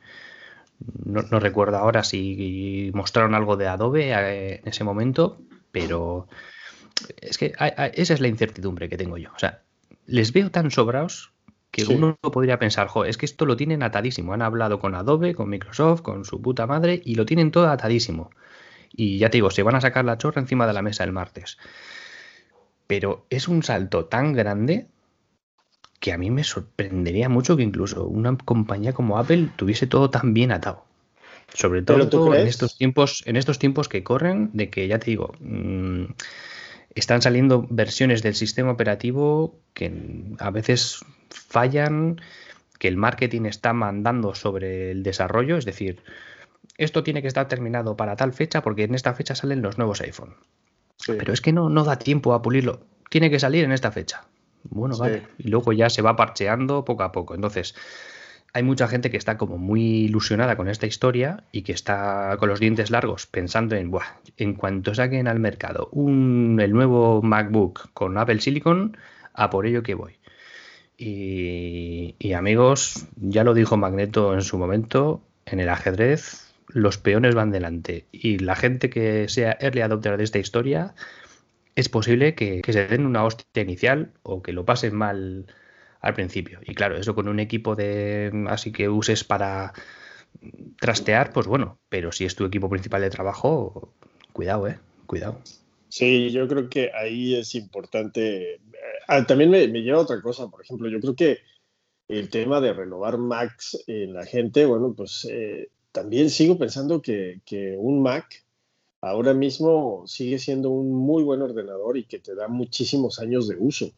No, 1.05 1.39
recuerdo 1.39 1.77
ahora 1.77 2.03
si 2.03 2.91
mostraron 2.93 3.33
algo 3.33 3.55
de 3.55 3.67
Adobe 3.67 4.11
eh, 4.11 4.59
en 4.61 4.67
ese 4.67 4.83
momento, 4.83 5.41
pero 5.71 6.27
es 7.21 7.37
que 7.37 7.53
esa 7.93 8.13
es 8.13 8.19
la 8.19 8.27
incertidumbre 8.27 8.89
que 8.89 8.97
tengo 8.97 9.17
yo. 9.17 9.29
O 9.33 9.39
sea, 9.39 9.61
les 10.05 10.33
veo 10.33 10.51
tan 10.51 10.71
sobrados 10.71 11.31
que 11.71 11.85
uno 11.85 12.17
podría 12.21 12.59
pensar, 12.59 12.87
jo, 12.87 13.05
es 13.05 13.17
que 13.17 13.25
esto 13.25 13.45
lo 13.45 13.55
tienen 13.55 13.83
atadísimo. 13.83 14.33
Han 14.33 14.41
hablado 14.41 14.79
con 14.79 14.95
Adobe, 14.95 15.33
con 15.33 15.49
Microsoft, 15.49 16.01
con 16.01 16.25
su 16.25 16.41
puta 16.41 16.67
madre 16.67 17.01
y 17.03 17.15
lo 17.15 17.25
tienen 17.25 17.51
todo 17.51 17.69
atadísimo. 17.69 18.31
Y 18.91 19.17
ya 19.17 19.29
te 19.29 19.37
digo, 19.37 19.51
se 19.51 19.63
van 19.63 19.75
a 19.75 19.81
sacar 19.81 20.05
la 20.05 20.17
chorra 20.17 20.41
encima 20.41 20.67
de 20.67 20.73
la 20.73 20.81
mesa 20.81 21.03
el 21.03 21.11
martes 21.11 21.57
pero 22.87 23.25
es 23.29 23.47
un 23.47 23.63
salto 23.63 24.05
tan 24.05 24.33
grande 24.33 24.87
que 25.99 26.13
a 26.13 26.17
mí 26.17 26.29
me 26.29 26.43
sorprendería 26.43 27.29
mucho 27.29 27.57
que 27.57 27.63
incluso 27.63 28.05
una 28.05 28.37
compañía 28.37 28.93
como 28.93 29.17
Apple 29.17 29.49
tuviese 29.55 29.87
todo 29.87 30.09
tan 30.09 30.33
bien 30.33 30.51
atado. 30.51 30.85
Sobre 31.53 31.81
todo 31.83 32.33
en 32.35 32.47
estos 32.47 32.77
tiempos, 32.77 33.23
en 33.25 33.37
estos 33.37 33.59
tiempos 33.59 33.87
que 33.87 34.03
corren, 34.03 34.49
de 34.53 34.69
que 34.69 34.87
ya 34.87 34.99
te 34.99 35.11
digo, 35.11 35.33
mm, 35.39 36.05
están 36.95 37.21
saliendo 37.21 37.67
versiones 37.69 38.23
del 38.23 38.35
sistema 38.35 38.71
operativo 38.71 39.55
que 39.73 39.91
a 40.39 40.49
veces 40.49 40.99
fallan, 41.29 42.21
que 42.79 42.87
el 42.87 42.97
marketing 42.97 43.45
está 43.45 43.73
mandando 43.73 44.35
sobre 44.35 44.91
el 44.91 45.03
desarrollo, 45.03 45.57
es 45.57 45.65
decir, 45.65 46.01
esto 46.77 47.03
tiene 47.03 47.21
que 47.21 47.27
estar 47.27 47.47
terminado 47.47 47.95
para 47.95 48.15
tal 48.15 48.33
fecha 48.33 48.61
porque 48.61 48.83
en 48.83 48.95
esta 48.95 49.13
fecha 49.13 49.35
salen 49.35 49.61
los 49.61 49.77
nuevos 49.77 50.01
iPhone. 50.01 50.35
Pero 51.05 51.33
es 51.33 51.41
que 51.41 51.53
no, 51.53 51.69
no 51.69 51.83
da 51.83 51.97
tiempo 51.97 52.33
a 52.33 52.41
pulirlo. 52.41 52.81
Tiene 53.09 53.29
que 53.29 53.39
salir 53.39 53.63
en 53.63 53.71
esta 53.71 53.91
fecha. 53.91 54.25
Bueno, 54.63 54.97
vale. 54.97 55.23
Y 55.37 55.49
luego 55.49 55.73
ya 55.73 55.89
se 55.89 56.01
va 56.01 56.15
parcheando 56.15 56.85
poco 56.85 57.03
a 57.03 57.11
poco. 57.11 57.35
Entonces, 57.35 57.75
hay 58.53 58.63
mucha 58.63 58.87
gente 58.87 59.11
que 59.11 59.17
está 59.17 59.37
como 59.37 59.57
muy 59.57 60.05
ilusionada 60.05 60.55
con 60.55 60.69
esta 60.69 60.87
historia 60.87 61.43
y 61.51 61.63
que 61.63 61.73
está 61.73 62.37
con 62.39 62.49
los 62.49 62.59
dientes 62.59 62.89
largos 62.89 63.27
pensando 63.27 63.75
en, 63.75 63.91
Buah, 63.91 64.05
en 64.37 64.53
cuanto 64.53 64.95
saquen 64.95 65.27
al 65.27 65.39
mercado 65.39 65.89
un, 65.91 66.59
el 66.61 66.71
nuevo 66.71 67.21
MacBook 67.21 67.91
con 67.93 68.17
Apple 68.17 68.39
Silicon, 68.39 68.97
a 69.33 69.49
por 69.49 69.65
ello 69.65 69.83
que 69.83 69.93
voy. 69.93 70.19
Y, 70.97 72.15
y 72.17 72.31
amigos, 72.31 73.07
ya 73.17 73.43
lo 73.43 73.53
dijo 73.53 73.75
Magneto 73.75 74.33
en 74.33 74.41
su 74.41 74.57
momento, 74.57 75.21
en 75.45 75.59
el 75.59 75.67
ajedrez 75.67 76.44
los 76.75 76.97
peones 76.97 77.33
van 77.35 77.51
delante 77.51 78.05
y 78.11 78.37
la 78.39 78.53
gente 78.57 78.89
que 78.89 79.29
sea 79.29 79.57
early 79.61 79.79
adopter 79.79 80.17
de 80.17 80.25
esta 80.25 80.39
historia, 80.39 80.93
es 81.75 81.87
posible 81.87 82.35
que, 82.35 82.61
se 82.67 82.87
den 82.87 83.05
una 83.05 83.23
hostia 83.23 83.63
inicial 83.63 84.11
o 84.23 84.43
que 84.43 84.51
lo 84.51 84.65
pasen 84.65 84.93
mal 84.93 85.45
al 86.01 86.13
principio. 86.13 86.59
Y 86.65 86.75
claro, 86.75 86.97
eso 86.97 87.15
con 87.15 87.29
un 87.29 87.39
equipo 87.39 87.75
de 87.75 88.45
así 88.49 88.73
que 88.73 88.89
uses 88.89 89.23
para 89.23 89.71
trastear, 90.77 91.31
pues 91.31 91.47
bueno, 91.47 91.79
pero 91.87 92.11
si 92.11 92.25
es 92.25 92.35
tu 92.35 92.43
equipo 92.43 92.69
principal 92.69 93.01
de 93.01 93.09
trabajo, 93.09 93.93
cuidado, 94.33 94.67
eh, 94.67 94.77
cuidado. 95.05 95.39
Sí, 95.87 96.29
yo 96.29 96.45
creo 96.49 96.69
que 96.69 96.91
ahí 96.93 97.35
es 97.35 97.55
importante. 97.55 98.59
Ah, 99.07 99.25
también 99.25 99.49
me, 99.49 99.65
lleva 99.67 99.99
otra 99.99 100.21
cosa, 100.21 100.49
por 100.49 100.61
ejemplo, 100.61 100.89
yo 100.89 100.99
creo 100.99 101.15
que 101.15 101.37
el 102.09 102.29
tema 102.29 102.59
de 102.59 102.73
renovar 102.73 103.17
Max 103.17 103.81
en 103.87 104.13
la 104.13 104.25
gente, 104.25 104.65
bueno, 104.65 104.93
pues 104.93 105.25
eh, 105.31 105.69
también 105.95 106.29
sigo 106.29 106.57
pensando 106.57 107.01
que, 107.01 107.39
un 107.79 108.01
Mac 108.01 108.43
ahora 108.99 109.33
mismo 109.33 110.03
sigue 110.05 110.37
siendo 110.39 110.69
un 110.69 110.91
muy 110.91 111.23
buen 111.23 111.41
ordenador 111.41 111.97
y 111.97 112.03
que 112.03 112.19
te 112.19 112.35
da 112.35 112.49
muchísimos 112.49 113.19
años 113.19 113.47
de 113.47 113.55
uso. 113.55 113.91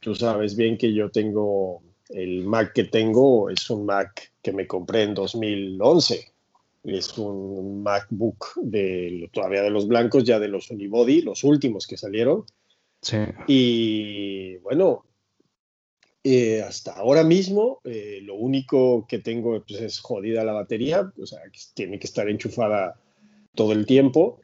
Tú 0.00 0.16
sabes 0.16 0.56
bien 0.56 0.76
que 0.76 0.92
yo 0.92 1.10
tengo 1.10 1.80
el 2.08 2.42
Mac 2.42 2.72
que 2.72 2.84
tengo, 2.84 3.50
es 3.50 3.70
un 3.70 3.86
Mac 3.86 4.32
que 4.42 4.52
me 4.52 4.66
compré 4.66 5.04
en 5.04 5.14
2011. 5.14 6.26
Es 6.82 7.16
un 7.16 7.84
MacBook 7.84 8.54
de 8.56 9.30
todavía 9.32 9.62
de 9.62 9.70
los 9.70 9.86
blancos, 9.86 10.24
ya 10.24 10.40
de 10.40 10.48
los 10.48 10.72
Unibody, 10.72 11.22
los 11.22 11.44
últimos 11.44 11.86
que 11.86 11.96
salieron. 11.96 12.44
Sí. 13.00 13.18
Y 13.46 14.56
bueno, 14.56 15.04
eh, 16.24 16.62
hasta 16.62 16.92
ahora 16.92 17.24
mismo, 17.24 17.80
eh, 17.82 18.20
lo 18.22 18.36
único 18.36 19.06
que 19.08 19.18
tengo 19.18 19.60
pues, 19.66 19.80
es 19.80 19.98
jodida 19.98 20.44
la 20.44 20.52
batería, 20.52 21.12
o 21.20 21.26
sea, 21.26 21.40
que 21.52 21.58
tiene 21.74 21.98
que 21.98 22.06
estar 22.06 22.28
enchufada 22.28 22.94
todo 23.56 23.72
el 23.72 23.86
tiempo, 23.86 24.40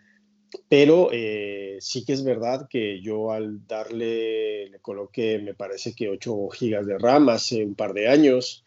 pero 0.69 1.11
eh, 1.13 1.77
sí 1.81 2.05
que 2.05 2.15
es 2.15 2.25
verdad 2.25 2.67
que 2.69 3.01
yo 3.01 3.31
al 3.31 3.65
darle, 3.69 4.71
le 4.71 4.81
coloqué, 4.81 5.39
me 5.39 5.55
parece 5.55 5.95
que 5.95 6.09
8 6.09 6.49
gigas 6.49 6.85
de 6.85 6.99
RAM 6.99 7.29
hace 7.29 7.65
un 7.65 7.77
par 7.77 7.93
de 7.93 8.09
años 8.09 8.65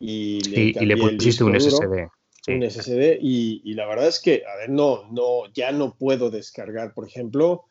y 0.00 0.40
le, 0.40 0.96
pusiste 0.96 1.44
un 1.44 1.60
SSD. 1.60 2.08
Un 2.48 2.70
SSD 2.70 3.18
y, 3.20 3.60
y, 3.64 3.74
la 3.74 3.86
verdad 3.86 4.06
es 4.06 4.20
que, 4.20 4.44
a 4.46 4.56
ver, 4.56 4.70
no, 4.70 5.10
no, 5.10 5.52
ya 5.52 5.72
no 5.72 5.94
puedo 5.94 6.30
descargar, 6.30 6.94
por 6.94 7.06
ejemplo, 7.06 7.64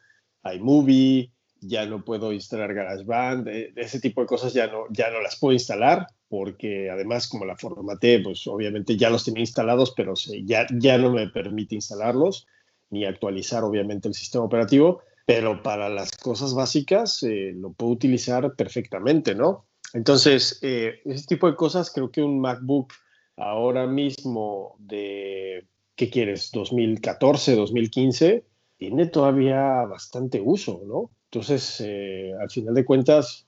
iMovie, 0.43 1.31
ya 1.67 1.86
no 1.86 2.04
puedo 2.04 2.32
instalar 2.32 2.73
GarageBand, 2.73 3.47
ese 3.75 3.99
tipo 3.99 4.21
de 4.21 4.28
cosas 4.28 4.54
ya 4.54 4.67
no, 4.67 4.86
ya 4.89 5.10
no 5.10 5.21
las 5.21 5.38
puedo 5.39 5.54
instalar 5.54 6.08
porque 6.28 6.89
además 6.89 7.28
como 7.28 7.45
la 7.45 7.56
formaté, 7.56 8.19
pues 8.19 8.45
obviamente 8.47 8.97
ya 8.97 9.10
los 9.10 9.23
tenía 9.23 9.41
instalados, 9.41 9.93
pero 9.95 10.13
ya, 10.43 10.65
ya 10.78 10.97
no 10.97 11.12
me 11.12 11.30
permite 11.30 11.75
instalarlos 11.75 12.47
ni 12.89 13.06
actualizar 13.06 13.63
obviamente 13.63 14.08
el 14.08 14.13
sistema 14.13 14.45
operativo, 14.45 15.01
pero 15.25 15.63
para 15.63 15.89
las 15.89 16.12
cosas 16.12 16.54
básicas 16.54 17.23
eh, 17.23 17.54
lo 17.56 17.73
puedo 17.73 17.91
utilizar 17.91 18.56
perfectamente, 18.56 19.36
¿no? 19.36 19.65
Entonces, 19.93 20.60
eh, 20.62 20.99
ese 21.06 21.25
tipo 21.25 21.47
de 21.49 21.56
cosas 21.56 21.91
creo 21.91 22.12
que 22.12 22.21
un 22.21 22.39
MacBook 22.39 22.93
ahora 23.38 23.88
mismo 23.88 24.75
de, 24.80 25.67
¿qué 25.95 26.10
quieres? 26.10 26.51
2014, 26.51 27.56
2015, 27.56 28.45
tiene 28.78 29.08
todavía 29.08 29.86
bastante 29.86 30.41
uso, 30.41 30.82
¿no? 30.86 31.12
Entonces, 31.31 31.81
eh, 31.81 32.33
al 32.39 32.49
final 32.49 32.73
de 32.73 32.85
cuentas, 32.85 33.45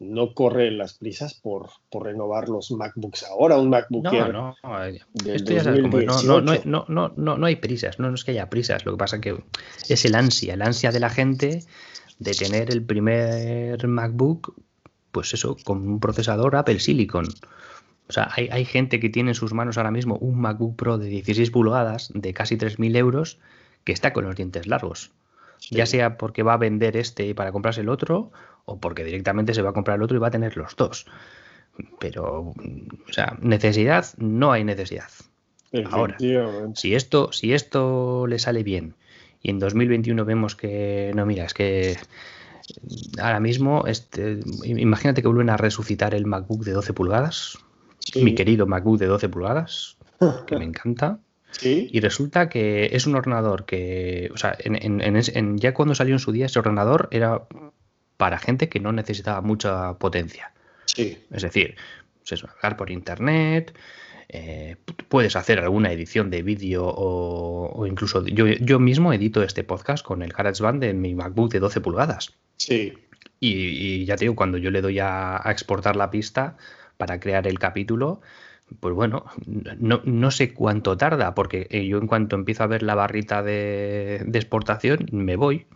no 0.00 0.32
corre 0.32 0.70
las 0.70 0.94
prisas 0.94 1.34
por, 1.34 1.68
por, 1.90 2.04
renovar 2.04 2.48
los 2.48 2.70
MacBooks 2.70 3.24
ahora, 3.24 3.58
un 3.58 3.68
MacBook 3.68 4.04
no, 4.04 4.32
no, 4.32 4.56
esto 5.26 5.52
ya 5.52 5.62
sabes 5.62 5.82
no, 5.82 6.40
no, 6.40 6.84
no, 6.88 7.12
no, 7.16 7.36
no, 7.36 7.46
hay 7.46 7.56
prisas, 7.56 7.98
no, 7.98 8.12
es 8.12 8.24
que 8.24 8.30
haya 8.30 8.48
prisas, 8.48 8.86
lo 8.86 8.92
que 8.92 8.98
pasa 8.98 9.20
que 9.20 9.36
es 9.88 10.04
el 10.06 10.14
ansia, 10.14 10.54
el 10.54 10.62
ansia 10.62 10.90
de 10.90 11.00
la 11.00 11.10
gente 11.10 11.64
de 12.18 12.32
tener 12.32 12.70
el 12.70 12.82
primer 12.82 13.86
MacBook, 13.86 14.54
pues 15.12 15.34
eso, 15.34 15.56
con 15.64 15.86
un 15.86 16.00
procesador 16.00 16.56
Apple 16.56 16.80
Silicon. 16.80 17.26
O 18.08 18.12
sea, 18.12 18.28
hay, 18.34 18.48
hay 18.50 18.64
gente 18.64 19.00
que 19.00 19.08
tiene 19.08 19.30
en 19.30 19.34
sus 19.34 19.54
manos 19.54 19.76
ahora 19.76 19.90
mismo 19.90 20.16
un 20.16 20.40
MacBook 20.40 20.76
Pro 20.76 20.98
de 20.98 21.08
16 21.08 21.50
pulgadas 21.50 22.10
de 22.14 22.34
casi 22.34 22.56
3.000 22.56 22.96
euros 22.96 23.38
que 23.84 23.92
está 23.92 24.12
con 24.12 24.24
los 24.24 24.36
dientes 24.36 24.66
largos. 24.66 25.12
Ya 25.70 25.86
sea 25.86 26.16
porque 26.16 26.42
va 26.42 26.54
a 26.54 26.58
vender 26.58 26.96
este 26.96 27.34
para 27.34 27.52
comprarse 27.52 27.82
el 27.82 27.88
otro 27.88 28.32
o 28.64 28.78
porque 28.78 29.04
directamente 29.04 29.54
se 29.54 29.62
va 29.62 29.70
a 29.70 29.72
comprar 29.72 29.96
el 29.96 30.02
otro 30.02 30.16
y 30.16 30.20
va 30.20 30.28
a 30.28 30.32
tener 30.32 30.56
los 30.56 30.74
dos. 30.76 31.06
Pero, 31.98 32.54
o 33.08 33.12
sea, 33.12 33.36
necesidad, 33.40 34.06
no 34.18 34.52
hay 34.52 34.64
necesidad. 34.64 35.10
Ahora, 35.90 36.16
si 36.74 36.94
esto, 36.94 37.30
si 37.32 37.52
esto 37.52 38.26
le 38.26 38.38
sale 38.38 38.64
bien 38.64 38.96
y 39.40 39.50
en 39.50 39.58
2021 39.58 40.24
vemos 40.24 40.56
que, 40.56 41.12
no, 41.14 41.24
mira, 41.26 41.44
es 41.44 41.54
que 41.54 41.96
ahora 43.20 43.40
mismo, 43.40 43.84
este, 43.86 44.40
imagínate 44.64 45.22
que 45.22 45.28
vuelven 45.28 45.50
a 45.50 45.56
resucitar 45.56 46.14
el 46.14 46.26
MacBook 46.26 46.64
de 46.64 46.72
12 46.72 46.92
pulgadas, 46.92 47.58
mi 48.16 48.34
querido 48.34 48.66
MacBook 48.66 48.98
de 48.98 49.06
12 49.06 49.28
pulgadas, 49.28 49.96
que 50.46 50.56
me 50.56 50.64
encanta. 50.64 51.20
Y 51.62 52.00
resulta 52.00 52.48
que 52.48 52.90
es 52.92 53.06
un 53.06 53.14
ordenador 53.14 53.66
que, 53.66 54.30
o 54.32 54.36
sea, 54.36 54.56
en, 54.58 55.58
ya 55.58 55.74
cuando 55.74 55.94
salió 55.94 56.14
en 56.14 56.18
su 56.18 56.32
día, 56.32 56.46
ese 56.46 56.58
ordenador 56.58 57.08
era 57.10 57.42
para 58.16 58.38
gente 58.38 58.68
que 58.68 58.80
no 58.80 58.92
necesitaba 58.92 59.40
mucha 59.40 59.94
potencia. 59.98 60.52
Sí. 60.86 61.18
Es 61.30 61.42
decir, 61.42 61.76
pues 62.28 62.44
hablar 62.44 62.76
por 62.76 62.90
internet, 62.90 63.74
eh, 64.28 64.76
puedes 65.08 65.34
hacer 65.34 65.58
alguna 65.58 65.92
edición 65.92 66.30
de 66.30 66.42
vídeo 66.42 66.84
o, 66.86 67.86
incluso 67.86 68.24
yo, 68.26 68.46
yo, 68.46 68.78
mismo 68.78 69.12
edito 69.12 69.42
este 69.42 69.64
podcast 69.64 70.04
con 70.04 70.22
el 70.22 70.32
GarageBand 70.32 70.80
de 70.80 70.94
mi 70.94 71.14
MacBook 71.14 71.50
de 71.50 71.58
12 71.58 71.80
pulgadas. 71.80 72.34
Sí. 72.56 72.94
Y, 73.40 74.04
ya 74.04 74.16
te 74.16 74.26
digo, 74.26 74.36
cuando 74.36 74.58
yo 74.58 74.70
le 74.70 74.82
doy 74.82 74.98
a 75.00 75.42
exportar 75.46 75.96
la 75.96 76.10
pista 76.10 76.56
para 76.96 77.18
crear 77.18 77.46
el 77.46 77.58
capítulo, 77.58 78.20
pues 78.78 78.94
bueno, 78.94 79.24
no, 79.46 80.30
sé 80.30 80.54
cuánto 80.54 80.96
tarda, 80.96 81.34
porque 81.34 81.66
eh, 81.70 81.86
yo 81.86 81.98
en 81.98 82.06
cuanto 82.06 82.36
empiezo 82.36 82.62
a 82.62 82.68
ver 82.68 82.82
la 82.82 82.94
barrita 82.94 83.42
de, 83.42 84.24
exportación, 84.32 85.06
me 85.10 85.36
voy, 85.36 85.66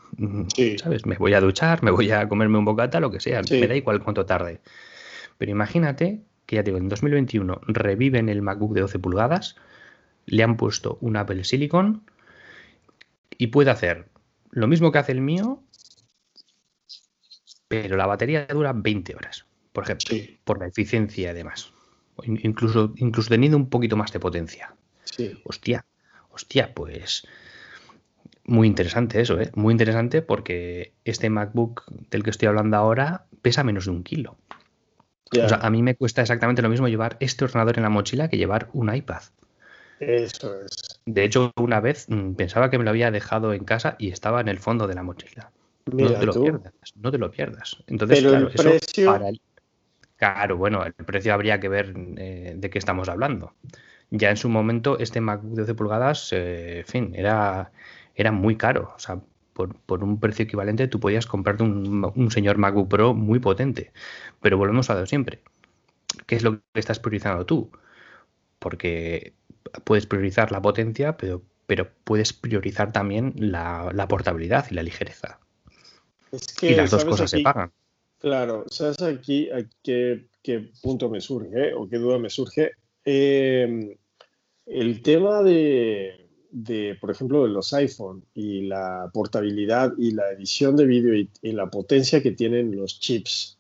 ¿sabes? 0.80 1.04
Me 1.04 1.16
voy 1.16 1.34
a 1.34 1.40
duchar, 1.40 1.82
me 1.82 1.90
voy 1.90 2.10
a 2.12 2.28
comerme 2.28 2.58
un 2.58 2.64
bocata, 2.64 3.00
lo 3.00 3.10
que 3.10 3.20
sea, 3.20 3.42
me 3.50 3.66
da 3.66 3.74
igual 3.74 4.02
cuánto 4.02 4.26
tarde. 4.26 4.60
Pero 5.38 5.50
imagínate 5.50 6.22
que 6.46 6.56
ya 6.56 6.62
digo, 6.62 6.78
en 6.78 6.88
2021 6.88 7.60
reviven 7.66 8.28
el 8.28 8.42
MacBook 8.42 8.74
de 8.74 8.82
12 8.82 8.98
pulgadas, 9.00 9.56
le 10.26 10.42
han 10.42 10.56
puesto 10.56 10.98
un 11.00 11.16
Apple 11.16 11.42
Silicon 11.44 12.04
y 13.36 13.48
puede 13.48 13.70
hacer 13.70 14.06
lo 14.50 14.68
mismo 14.68 14.92
que 14.92 14.98
hace 14.98 15.12
el 15.12 15.20
mío, 15.20 15.62
pero 17.66 17.96
la 17.96 18.06
batería 18.06 18.46
dura 18.46 18.72
20 18.72 19.16
horas, 19.16 19.46
por 19.72 19.84
ejemplo, 19.84 20.16
por 20.44 20.60
la 20.60 20.68
eficiencia 20.68 21.32
y 21.32 21.34
demás 21.34 21.73
incluso, 22.22 22.92
incluso 22.96 23.28
teniendo 23.28 23.56
un 23.56 23.68
poquito 23.68 23.96
más 23.96 24.12
de 24.12 24.20
potencia. 24.20 24.74
Sí. 25.04 25.40
Hostia, 25.44 25.84
hostia, 26.30 26.74
pues 26.74 27.26
muy 28.46 28.68
interesante 28.68 29.20
eso, 29.20 29.40
¿eh? 29.40 29.50
Muy 29.54 29.72
interesante 29.72 30.22
porque 30.22 30.92
este 31.04 31.30
MacBook 31.30 31.84
del 32.10 32.22
que 32.22 32.30
estoy 32.30 32.48
hablando 32.48 32.76
ahora 32.76 33.26
pesa 33.42 33.64
menos 33.64 33.86
de 33.86 33.90
un 33.92 34.02
kilo. 34.02 34.36
O 35.32 35.48
sea, 35.48 35.58
a 35.58 35.70
mí 35.70 35.82
me 35.82 35.96
cuesta 35.96 36.22
exactamente 36.22 36.62
lo 36.62 36.68
mismo 36.68 36.86
llevar 36.86 37.16
este 37.18 37.44
ordenador 37.44 37.76
en 37.78 37.82
la 37.82 37.88
mochila 37.88 38.28
que 38.28 38.36
llevar 38.36 38.68
un 38.72 38.94
iPad. 38.94 39.22
Eso 39.98 40.60
es. 40.60 41.00
De 41.06 41.24
hecho, 41.24 41.52
una 41.56 41.80
vez 41.80 42.06
mm, 42.08 42.34
pensaba 42.34 42.70
que 42.70 42.78
me 42.78 42.84
lo 42.84 42.90
había 42.90 43.10
dejado 43.10 43.52
en 43.52 43.64
casa 43.64 43.96
y 43.98 44.10
estaba 44.10 44.40
en 44.40 44.48
el 44.48 44.58
fondo 44.58 44.86
de 44.86 44.94
la 44.94 45.02
mochila. 45.02 45.50
no 45.86 46.18
te 46.18 46.26
lo 46.26 46.40
pierdas, 46.40 46.72
no 46.96 47.10
te 47.10 47.18
lo 47.18 47.30
pierdas. 47.30 47.82
Entonces, 47.86 48.20
claro, 48.20 48.48
eso 48.48 49.06
para 49.06 49.28
el, 49.28 49.40
Claro, 50.16 50.56
bueno, 50.56 50.84
el 50.84 50.92
precio 50.92 51.34
habría 51.34 51.60
que 51.60 51.68
ver 51.68 51.94
eh, 52.16 52.54
de 52.56 52.70
qué 52.70 52.78
estamos 52.78 53.08
hablando. 53.08 53.54
Ya 54.10 54.30
en 54.30 54.36
su 54.36 54.48
momento, 54.48 54.98
este 54.98 55.20
MacBook 55.20 55.54
de 55.54 55.62
12 55.62 55.74
pulgadas, 55.74 56.32
eh, 56.32 56.80
en 56.80 56.86
fin, 56.86 57.12
era, 57.16 57.72
era 58.14 58.30
muy 58.30 58.56
caro. 58.56 58.92
O 58.96 58.98
sea, 58.98 59.20
por, 59.54 60.04
un 60.04 60.20
precio 60.20 60.44
equivalente 60.44 60.88
tú 60.88 61.00
podías 61.00 61.26
comprarte 61.26 61.62
un, 61.62 62.30
señor 62.30 62.58
MacBook 62.58 62.88
Pro 62.88 63.14
muy 63.14 63.38
potente. 63.38 63.92
Pero 64.40 64.58
volvemos 64.58 64.90
a 64.90 64.94
lo 64.94 65.06
siempre. 65.06 65.42
¿Qué 66.26 66.36
es 66.36 66.42
lo 66.42 66.60
que 66.72 66.80
estás 66.80 67.00
priorizando 67.00 67.44
tú? 67.44 67.70
Porque 68.58 69.34
puedes 69.84 70.06
priorizar 70.06 70.52
la 70.52 70.62
potencia, 70.62 71.16
pero, 71.16 71.42
pero 71.66 71.90
puedes 72.04 72.32
priorizar 72.32 72.92
también 72.92 73.34
la, 73.36 74.06
portabilidad 74.08 74.66
y 74.70 74.74
la 74.74 74.82
ligereza. 74.82 75.40
y 76.62 76.74
las 76.74 76.90
dos 76.90 77.04
cosas 77.04 77.30
se 77.30 77.40
pagan. 77.40 77.72
Claro, 78.24 78.64
¿sabes 78.70 79.02
aquí 79.02 79.50
a 79.50 79.68
qué, 79.82 80.24
punto 80.82 81.10
me 81.10 81.20
surge 81.20 81.74
o 81.74 81.86
qué 81.86 81.98
duda 81.98 82.18
me 82.18 82.30
surge? 82.30 82.70
Em, 83.04 83.94
el 84.64 85.02
tema 85.02 85.42
de, 85.42 86.96
por 87.02 87.10
ejemplo, 87.10 87.42
de 87.42 87.50
los 87.50 87.74
iPhone 87.74 88.24
y 88.32 88.62
la 88.62 89.10
portabilidad 89.12 89.92
y 89.98 90.12
la 90.12 90.30
edición 90.30 90.74
de 90.74 90.86
vídeo 90.86 91.14
y, 91.14 91.52
la 91.52 91.68
potencia 91.68 92.22
que 92.22 92.30
tienen 92.30 92.74
los 92.74 92.98
chips. 92.98 93.58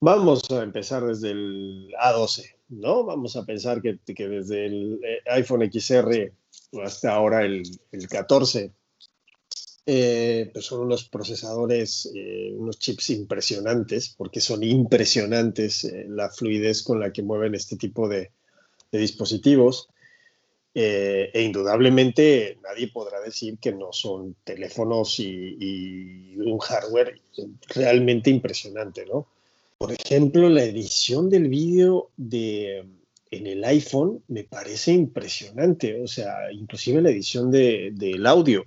Vamos 0.00 0.50
a 0.50 0.62
empezar 0.62 1.06
desde 1.06 1.30
el 1.30 1.94
A12, 1.98 2.54
¿no? 2.68 3.04
Vamos 3.04 3.36
a 3.36 3.46
pensar 3.46 3.80
que, 3.80 3.98
desde 4.04 4.66
el 4.66 5.00
eh, 5.02 5.20
iPhone 5.30 5.62
XR 5.72 6.30
hasta 6.84 7.14
ahora 7.14 7.46
el, 7.46 7.62
el 7.92 8.06
14 8.06 8.70
eh, 9.84 10.48
pues 10.52 10.66
son 10.66 10.82
unos 10.82 11.08
procesadores, 11.08 12.08
eh, 12.14 12.54
unos 12.56 12.78
chips 12.78 13.10
impresionantes, 13.10 14.14
porque 14.16 14.40
son 14.40 14.62
impresionantes 14.62 15.82
eh, 15.84 16.06
la 16.08 16.30
fluidez 16.30 16.84
con 16.84 17.00
la 17.00 17.12
que 17.12 17.22
mueven 17.22 17.56
este 17.56 17.76
tipo 17.76 18.08
de, 18.08 18.30
dispositivos. 18.92 19.88
e 20.74 21.42
indudablemente 21.42 22.58
nadie 22.62 22.88
podrá 22.88 23.20
decir 23.20 23.58
que 23.58 23.72
no 23.72 23.92
son 23.92 24.36
teléfonos 24.44 25.18
y, 25.18 26.36
un 26.36 26.58
hardware 26.58 27.20
realmente 27.68 28.30
impresionante, 28.30 29.06
¿no? 29.06 29.26
Por 29.78 29.92
ejemplo, 29.92 30.48
la 30.48 30.64
edición 30.64 31.30
del 31.30 31.48
vídeo 31.48 32.10
de, 32.16 32.84
en 33.30 33.46
el 33.46 33.64
iPhone 33.64 34.22
me 34.28 34.44
parece 34.44 34.92
impresionante, 34.92 36.02
o 36.02 36.06
sea, 36.06 36.52
inclusive 36.52 37.00
la 37.00 37.10
edición 37.10 37.50
del 37.50 38.26
audio. 38.26 38.64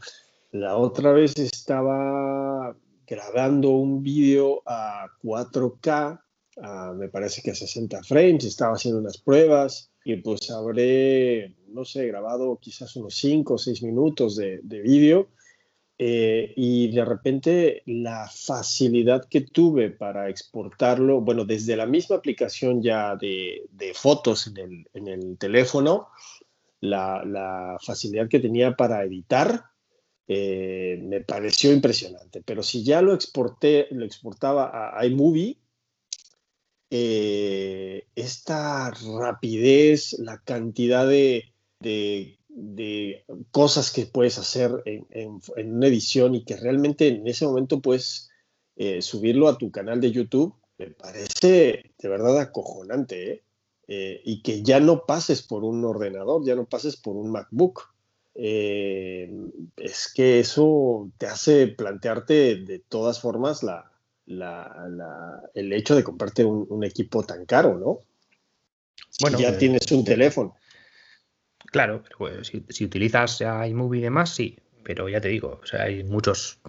La 0.55 0.77
otra 0.77 1.11
vez 1.11 1.37
estaba 1.37 2.73
grabando 3.05 3.71
un 3.71 4.01
vídeo 4.01 4.61
a 4.65 5.05
4K, 5.21 6.21
me 6.95 7.09
parece 7.09 7.41
que 7.41 7.51
a 7.51 7.55
60 7.55 8.01
frames, 8.03 8.45
estaba 8.45 8.75
haciendo 8.75 9.01
unas 9.01 9.17
pruebas 9.17 9.91
y 10.05 10.15
pues 10.15 10.49
habré, 10.51 11.57
no 11.67 11.83
sé, 11.83 12.07
grabado 12.07 12.57
quizás 12.61 12.95
unos 12.95 13.15
5 13.15 13.55
o 13.55 13.57
6 13.57 13.83
minutos 13.83 14.37
de, 14.37 14.61
de 14.63 14.79
vídeo 14.79 15.27
eh, 15.97 16.53
y 16.55 16.89
de 16.89 17.03
repente 17.03 17.83
la 17.85 18.29
facilidad 18.33 19.25
que 19.25 19.41
tuve 19.41 19.89
para 19.89 20.29
exportarlo, 20.29 21.19
bueno, 21.19 21.43
desde 21.43 21.75
la 21.75 21.85
misma 21.85 22.15
aplicación 22.15 22.81
ya 22.81 23.17
de, 23.17 23.65
de 23.71 23.93
fotos 23.93 24.47
en 24.47 24.57
el, 24.57 24.87
en 24.93 25.07
el 25.09 25.37
teléfono, 25.37 26.07
la, 26.79 27.25
la, 27.25 27.77
facilidad 27.85 28.29
que 28.29 28.39
tenía 28.39 28.77
para 28.77 29.03
editar, 29.03 29.74
eh, 30.27 30.99
me 31.03 31.21
pareció 31.21 31.71
impresionante. 31.71 32.41
Pero 32.43 32.63
si 32.63 32.83
ya 32.83 33.01
lo 33.01 33.13
exporté, 33.13 33.87
lo 33.91 34.05
exportaba 34.05 34.97
a 34.97 35.05
iMovie, 35.05 35.57
eh, 36.89 38.07
esta 38.15 38.91
rapidez, 38.91 40.13
la 40.19 40.41
cantidad 40.41 41.07
de, 41.07 41.51
cosas 43.51 43.91
que 43.91 44.05
puedes 44.05 44.37
hacer 44.37 44.71
en, 44.85 45.41
una 45.57 45.87
edición 45.87 46.35
y 46.35 46.45
que 46.45 46.55
realmente 46.55 47.07
en 47.07 47.27
ese 47.27 47.45
momento 47.45 47.81
puedes 47.81 48.29
eh, 48.77 49.01
subirlo 49.01 49.47
a 49.47 49.57
tu 49.57 49.71
canal 49.71 49.99
de 49.99 50.11
YouTube, 50.11 50.55
me 50.77 50.87
parece 50.87 51.93
de 51.97 52.09
verdad 52.09 52.39
acojonante, 52.39 53.43
y 53.87 54.41
que 54.41 54.63
ya 54.63 54.79
no 54.79 55.05
pases 55.05 55.43
por 55.43 55.63
un 55.63 55.85
ordenador, 55.85 56.43
ya 56.43 56.55
no 56.55 56.65
pases 56.65 56.95
por 56.95 57.15
un 57.15 57.29
MacBook. 57.29 57.94
Es 58.35 60.11
que 60.13 60.39
eso 60.39 61.09
te 61.17 61.27
hace 61.27 61.67
plantearte 61.67 62.57
de 62.57 62.79
todas 62.79 63.21
formas 63.21 63.63
la, 63.63 63.91
el 65.53 65.73
hecho 65.73 65.95
de 65.95 66.03
comprarte 66.03 66.43
un, 66.43 66.83
equipo 66.83 67.23
tan 67.23 67.45
caro, 67.45 67.77
¿no? 67.77 67.99
Bueno, 69.21 69.39
ya 69.39 69.57
tienes 69.57 69.89
un 69.91 70.03
teléfono. 70.03 70.55
Claro, 71.67 72.01
pero 72.03 72.17
pues, 72.17 72.51
si, 72.69 72.85
utilizas 72.85 73.41
iMovie 73.41 73.99
y 73.99 74.03
demás, 74.03 74.35
sí. 74.35 74.59
Pero 74.83 75.09
ya 75.09 75.19
te 75.19 75.29
digo, 75.29 75.59
o 75.63 75.65
sea, 75.65 75.83
hay 75.83 76.03
muchos 76.03 76.59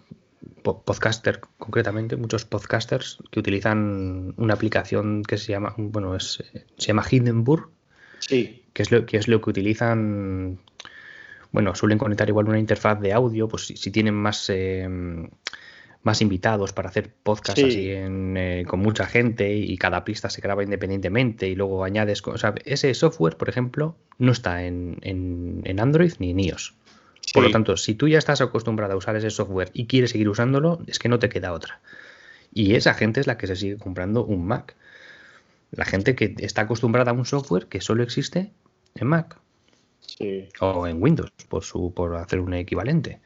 podcasters, 0.63 1.41
concretamente, 1.59 2.17
muchos 2.17 2.45
podcasters 2.45 3.19
que 3.31 3.41
utilizan 3.41 4.35
una 4.37 4.55
aplicación 4.55 5.23
que 5.23 5.37
se 5.37 5.53
llama, 5.53 5.75
bueno, 5.77 6.17
es, 6.17 6.43
se 6.77 6.87
llama 6.87 7.05
Hindenburg. 7.09 7.69
Sí. 8.21 8.65
Que 8.73 8.83
es 8.83 8.91
lo 8.91 9.07
que 9.07 9.19
es 9.19 9.29
lo 9.29 9.41
que 9.41 9.51
utilizan. 9.51 10.59
Bueno, 11.53 11.75
suelen 11.75 11.99
conectar 11.99 12.29
igual 12.29 12.49
una 12.49 12.59
interfaz 12.59 13.01
de 13.01 13.13
audio, 13.13 13.49
pues 13.49 13.67
si, 13.67 13.91
tienen 13.91 14.15
más 14.15 14.51
eh, 14.51 14.89
más 16.07 16.23
invitados 16.23 16.73
para 16.73 16.89
hacer 16.89 17.13
podcast 17.25 17.59
así 17.59 17.89
eh, 17.91 18.65
con 18.69 18.79
mucha 18.79 19.07
gente 19.07 19.57
y 19.57 19.77
cada 19.77 20.05
pista 20.05 20.31
se 20.31 20.41
graba 20.41 20.63
independientemente 20.63 21.49
y 21.49 21.57
luego 21.57 21.83
añades. 21.83 22.23
O 22.25 22.39
sea, 22.39 22.55
ese 22.65 22.95
software, 22.95 23.37
por 23.37 23.49
ejemplo, 23.49 23.97
no 24.17 24.31
está 24.31 24.65
en, 24.65 25.01
Android 25.79 26.13
ni 26.21 26.31
en 26.31 26.39
iOS. 26.39 26.75
Por 27.35 27.43
lo 27.43 27.51
tanto, 27.51 27.77
si 27.77 27.97
tú 27.97 28.07
ya 28.07 28.19
estás 28.19 28.41
acostumbrado 28.41 28.93
a 28.93 28.97
usar 28.97 29.17
ese 29.17 29.31
software 29.31 29.73
y 29.75 29.87
quieres 29.87 30.13
seguir 30.13 30.29
usándolo, 30.29 30.81
es 30.87 31.01
que 31.01 31.09
no 31.09 31.19
te 31.19 31.29
queda 31.29 31.53
otra. 31.53 31.81
Y 32.55 32.77
esa 32.77 32.95
gente 32.95 33.19
es 33.19 33.27
la 33.27 33.37
que 33.37 33.49
se 33.49 33.57
sigue 33.57 33.77
comprando 33.77 34.25
un 34.25 34.47
Mac. 34.47 34.77
La 35.73 35.85
gente 35.85 36.15
que 36.15 36.37
está 36.39 36.63
acostumbrada 36.63 37.11
a 37.11 37.15
un 37.15 37.27
software 37.27 37.67
que 37.67 37.81
solo 37.81 38.05
existe 38.05 38.53
en 38.95 39.09
Mac. 39.09 39.41
O 40.61 40.87
en 40.87 41.03
Windows, 41.03 41.31
por, 41.49 41.65
su, 41.65 41.93
por 41.95 42.17
hacer 42.17 42.41
un 42.41 42.55
equivalente. 42.55 43.21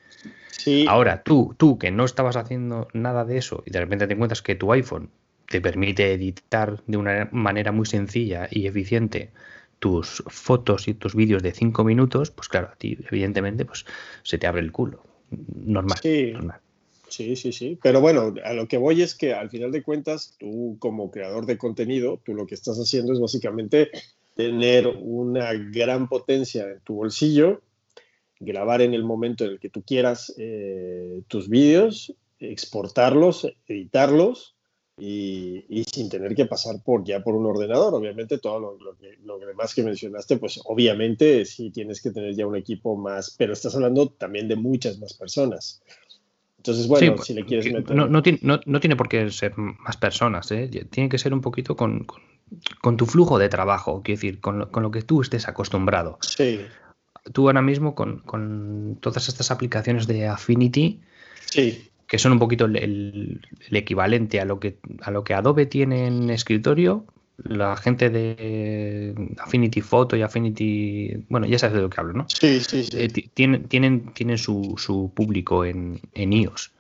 Ahora, 0.89 1.23
tú, 1.23 1.55
tú 1.57 1.79
que 1.79 1.91
no 1.91 2.05
estabas 2.05 2.37
haciendo 2.37 2.89
nada 2.93 3.25
de 3.25 3.39
eso 3.39 3.63
y 3.67 3.71
de 3.71 3.81
repente 3.81 4.07
te 4.07 4.15
encuentras 4.15 4.43
que 4.43 4.55
tu 4.55 4.73
iPhone 4.73 5.11
te 5.49 5.61
permite 5.61 6.13
editar 6.13 6.83
de 6.87 6.97
una 6.97 7.29
manera 7.33 7.73
muy 7.73 7.87
sencilla 7.87 8.47
y 8.51 8.67
eficiente 8.67 9.31
tus 9.79 10.23
fotos 10.29 10.87
y 10.87 10.95
tus 10.95 11.15
vídeos 11.15 11.43
de 11.43 11.53
5 11.53 11.83
minutos, 11.85 12.31
pues 12.31 12.49
claro, 12.49 12.69
a 12.73 12.77
ti 12.77 12.99
evidentemente 13.11 13.65
pues 13.65 13.87
se 14.23 14.39
te 14.39 14.47
abre 14.47 14.61
el 14.61 14.71
culo. 14.71 15.03
Normal, 15.31 15.99
sí. 16.03 16.33
normal. 16.33 16.61
Sí, 17.09 17.35
sí, 17.35 17.53
sí. 17.53 17.79
Pero 17.83 18.01
bueno, 18.01 18.35
a 18.45 18.53
lo 18.53 18.69
que 18.69 18.77
voy 18.77 19.03
es 19.03 19.17
que 19.17 19.35
al 19.35 19.51
final 19.51 19.73
de 19.73 19.83
cuentas, 19.83 20.37
tú 20.39 20.77
como 20.79 21.11
creador 21.11 21.45
de 21.45 21.59
contenido, 21.59 22.21
tú 22.25 22.35
lo 22.35 22.47
que 22.47 22.55
estás 22.55 22.79
haciendo 22.79 23.13
es 23.13 23.21
básicamente 23.21 23.91
tener 24.41 24.87
una 24.87 25.53
gran 25.53 26.09
potencia 26.09 26.65
en 26.65 26.81
tu 26.81 26.95
bolsillo 26.95 27.63
grabar 28.41 28.81
en 28.81 28.95
el 28.95 29.05
momento 29.05 29.45
en 29.45 29.53
el 29.53 29.61
que 29.61 29.69
tú 29.69 29.83
quieras 29.83 30.35
eh, 30.39 31.23
tus 31.29 31.49
vídeos, 31.49 32.15
exportarlos, 32.39 33.47
editarlos 33.67 34.57
y, 34.99 35.85
sin 35.93 36.09
tener 36.09 36.35
que 36.35 36.47
pasar 36.47 36.83
por 36.83 37.05
ya 37.05 37.23
por 37.23 37.35
un 37.35 37.45
ordenador. 37.47 37.95
Obviamente 37.95 38.39
todo 38.39 38.59
lo, 38.59 38.79
lo, 39.25 39.39
demás 39.39 39.75
que 39.75 39.83
mencionaste, 39.83 40.39
pues 40.39 40.59
obviamente 40.65 41.45
sí 41.45 41.71
tienes 41.71 42.03
que 42.03 42.11
tener 42.11 42.35
ya 42.35 42.47
un 42.47 42.57
equipo 42.57 42.97
más, 42.97 43.35
pero 43.39 43.53
estás 43.53 43.75
hablando 43.75 44.09
también 44.09 44.49
de 44.49 44.57
muchas 44.57 44.99
más 44.99 45.13
personas. 45.13 45.83
Entonces, 46.57 46.89
bueno, 46.89 47.17
si 47.19 47.33
le 47.33 47.45
quieres 47.45 47.73
meter... 47.73 47.97
No, 47.97 48.07
no, 48.07 48.23
tiene 48.23 48.97
por 48.97 49.09
qué 49.09 49.31
ser 49.31 49.57
más 49.57 49.97
personas, 49.97 50.51
¿eh? 50.51 50.69
tiene 50.91 51.09
que 51.09 51.17
ser 51.17 51.33
un 51.33 51.41
poquito 51.41 51.75
con, 51.75 52.05
con, 52.05 52.21
tu 52.97 53.07
flujo 53.07 53.39
de 53.39 53.49
trabajo, 53.49 54.03
quiero 54.03 54.17
decir, 54.19 54.41
con 54.41 54.59
lo, 54.59 54.71
con 54.71 54.83
lo 54.83 54.91
que 54.91 55.03
tú 55.03 55.23
estés 55.23 55.49
acostumbrado. 55.49 56.19
Sí 56.21 56.61
tú 57.33 57.49
ahora 57.49 57.63
mismo 57.63 57.95
con, 57.95 58.99
todas 59.01 59.29
estas 59.29 59.51
aplicaciones 59.51 60.07
de 60.07 60.27
Affinity, 60.27 61.01
que 62.07 62.19
son 62.19 62.33
un 62.33 62.39
poquito 62.39 62.65
el, 62.65 63.41
equivalente 63.71 64.41
a 64.41 64.45
lo, 64.45 64.61
que, 64.61 64.79
a 65.03 65.11
lo 65.11 65.25
que 65.25 65.35
Adobe 65.35 65.67
tiene 65.67 66.07
en 66.07 66.31
escritorio, 66.31 67.05
la 67.43 67.77
gente 67.77 68.11
de 68.11 69.15
Affinity 69.39 69.81
Photo 69.81 70.17
y 70.17 70.23
Affinity, 70.23 71.25
bueno, 71.29 71.47
ya 71.47 71.59
sabes 71.59 71.77
de 71.77 71.83
lo 71.83 71.89
que 71.89 72.01
hablo, 72.01 72.13
¿no? 72.13 72.27
Sí, 72.29 72.61
sí, 72.61 72.85
sí. 72.85 72.91
Eh, 72.95 73.09
tienen, 73.33 73.65
tienen, 73.65 74.13
tienen 74.13 74.37
su, 74.37 74.75
su 74.77 75.11
público 75.15 75.65
en, 75.65 76.01
en 76.15 76.33
iOS. 76.33 76.73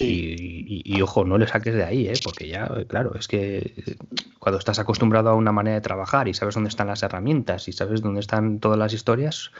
Y, 0.00 1.00
ojo, 1.02 1.24
no 1.24 1.38
le 1.38 1.46
saques 1.46 1.74
de 1.74 1.84
ahí, 1.84 2.08
¿eh? 2.08 2.14
porque 2.22 2.48
ya, 2.48 2.68
claro, 2.86 3.14
es 3.14 3.28
que 3.28 3.96
cuando 4.38 4.58
estás 4.58 4.78
acostumbrado 4.78 5.30
a 5.30 5.34
una 5.34 5.52
manera 5.52 5.76
de 5.76 5.80
trabajar 5.80 6.28
y 6.28 6.34
sabes 6.34 6.54
dónde 6.54 6.68
están 6.68 6.88
las 6.88 7.02
herramientas 7.02 7.68
y 7.68 7.72
sabes 7.72 8.02
dónde 8.02 8.20
están 8.20 8.60
todas 8.60 8.78
las 8.78 8.92
historias, 8.92 9.50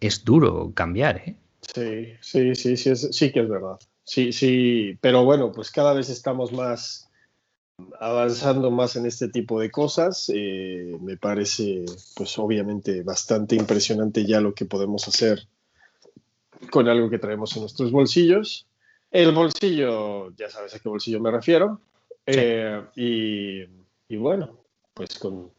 es 0.00 0.24
duro 0.24 0.72
cambiar, 0.74 1.18
¿eh? 1.18 1.36
Sí, 1.60 2.14
sí, 2.20 2.54
sí, 2.54 2.76
sí, 2.76 2.96
sí 2.96 3.32
que 3.32 3.40
es 3.40 3.48
verdad. 3.48 3.78
Sí, 4.04 4.32
sí, 4.32 4.96
pero 5.00 5.24
bueno, 5.24 5.50
pues 5.52 5.70
cada 5.70 5.92
vez 5.92 6.08
estamos 6.08 6.52
más 6.52 7.06
avanzando 8.00 8.70
más 8.70 8.96
en 8.96 9.06
este 9.06 9.28
tipo 9.28 9.60
de 9.60 9.70
cosas. 9.70 10.30
Eh, 10.34 10.96
me 11.00 11.16
parece, 11.16 11.84
pues 12.14 12.38
obviamente, 12.38 13.02
bastante 13.02 13.56
impresionante 13.56 14.24
ya 14.24 14.40
lo 14.40 14.54
que 14.54 14.64
podemos 14.64 15.08
hacer 15.08 15.48
con 16.70 16.88
algo 16.88 17.10
que 17.10 17.18
traemos 17.18 17.54
en 17.56 17.62
nuestros 17.62 17.90
bolsillos. 17.90 18.65
El 19.10 19.32
bolsillo, 19.32 20.34
ya 20.36 20.50
sabes 20.50 20.74
a 20.74 20.78
qué 20.78 20.88
bolsillo 20.88 21.20
me 21.20 21.30
refiero. 21.30 21.80
Eh, 22.26 22.82
y, 22.96 23.62
y, 24.08 24.16
bueno, 24.16 24.58
pues 24.94 25.18
con, 25.18 25.52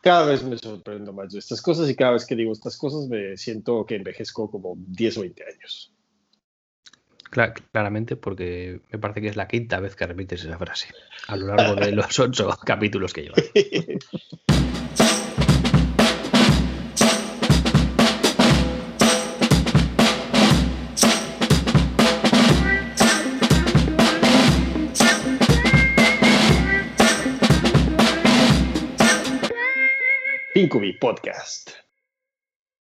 cada 0.00 0.26
vez 0.26 0.42
me 0.42 0.56
sorprendo 0.58 1.12
más 1.12 1.32
de 1.32 1.38
estas 1.38 1.60
cosas 1.62 1.88
y 1.88 1.94
cada 1.94 2.12
vez 2.12 2.26
que 2.26 2.34
digo 2.34 2.52
estas 2.52 2.76
cosas 2.76 3.08
me 3.08 3.36
siento 3.36 3.84
que 3.84 3.96
envejezco 3.96 4.50
como 4.50 4.74
10 4.76 5.18
o 5.18 5.20
20 5.22 5.44
años. 5.44 5.92
claramente 7.70 8.16
porque 8.16 8.80
me 8.90 8.98
parece 8.98 9.20
que 9.20 9.28
es 9.28 9.36
la 9.36 9.48
quinta 9.48 9.80
vez 9.80 9.94
que 9.96 10.06
repites 10.06 10.44
esa 10.44 10.58
frase 10.58 10.88
a 11.26 11.36
lo 11.36 11.54
largo 11.54 11.74
de 11.74 11.92
los 11.92 12.18
ocho 12.18 12.48
capítulos 12.64 13.12
que 13.12 13.22
llevas. 13.22 13.44
Incubi 30.68 30.92
Podcast. 31.00 31.87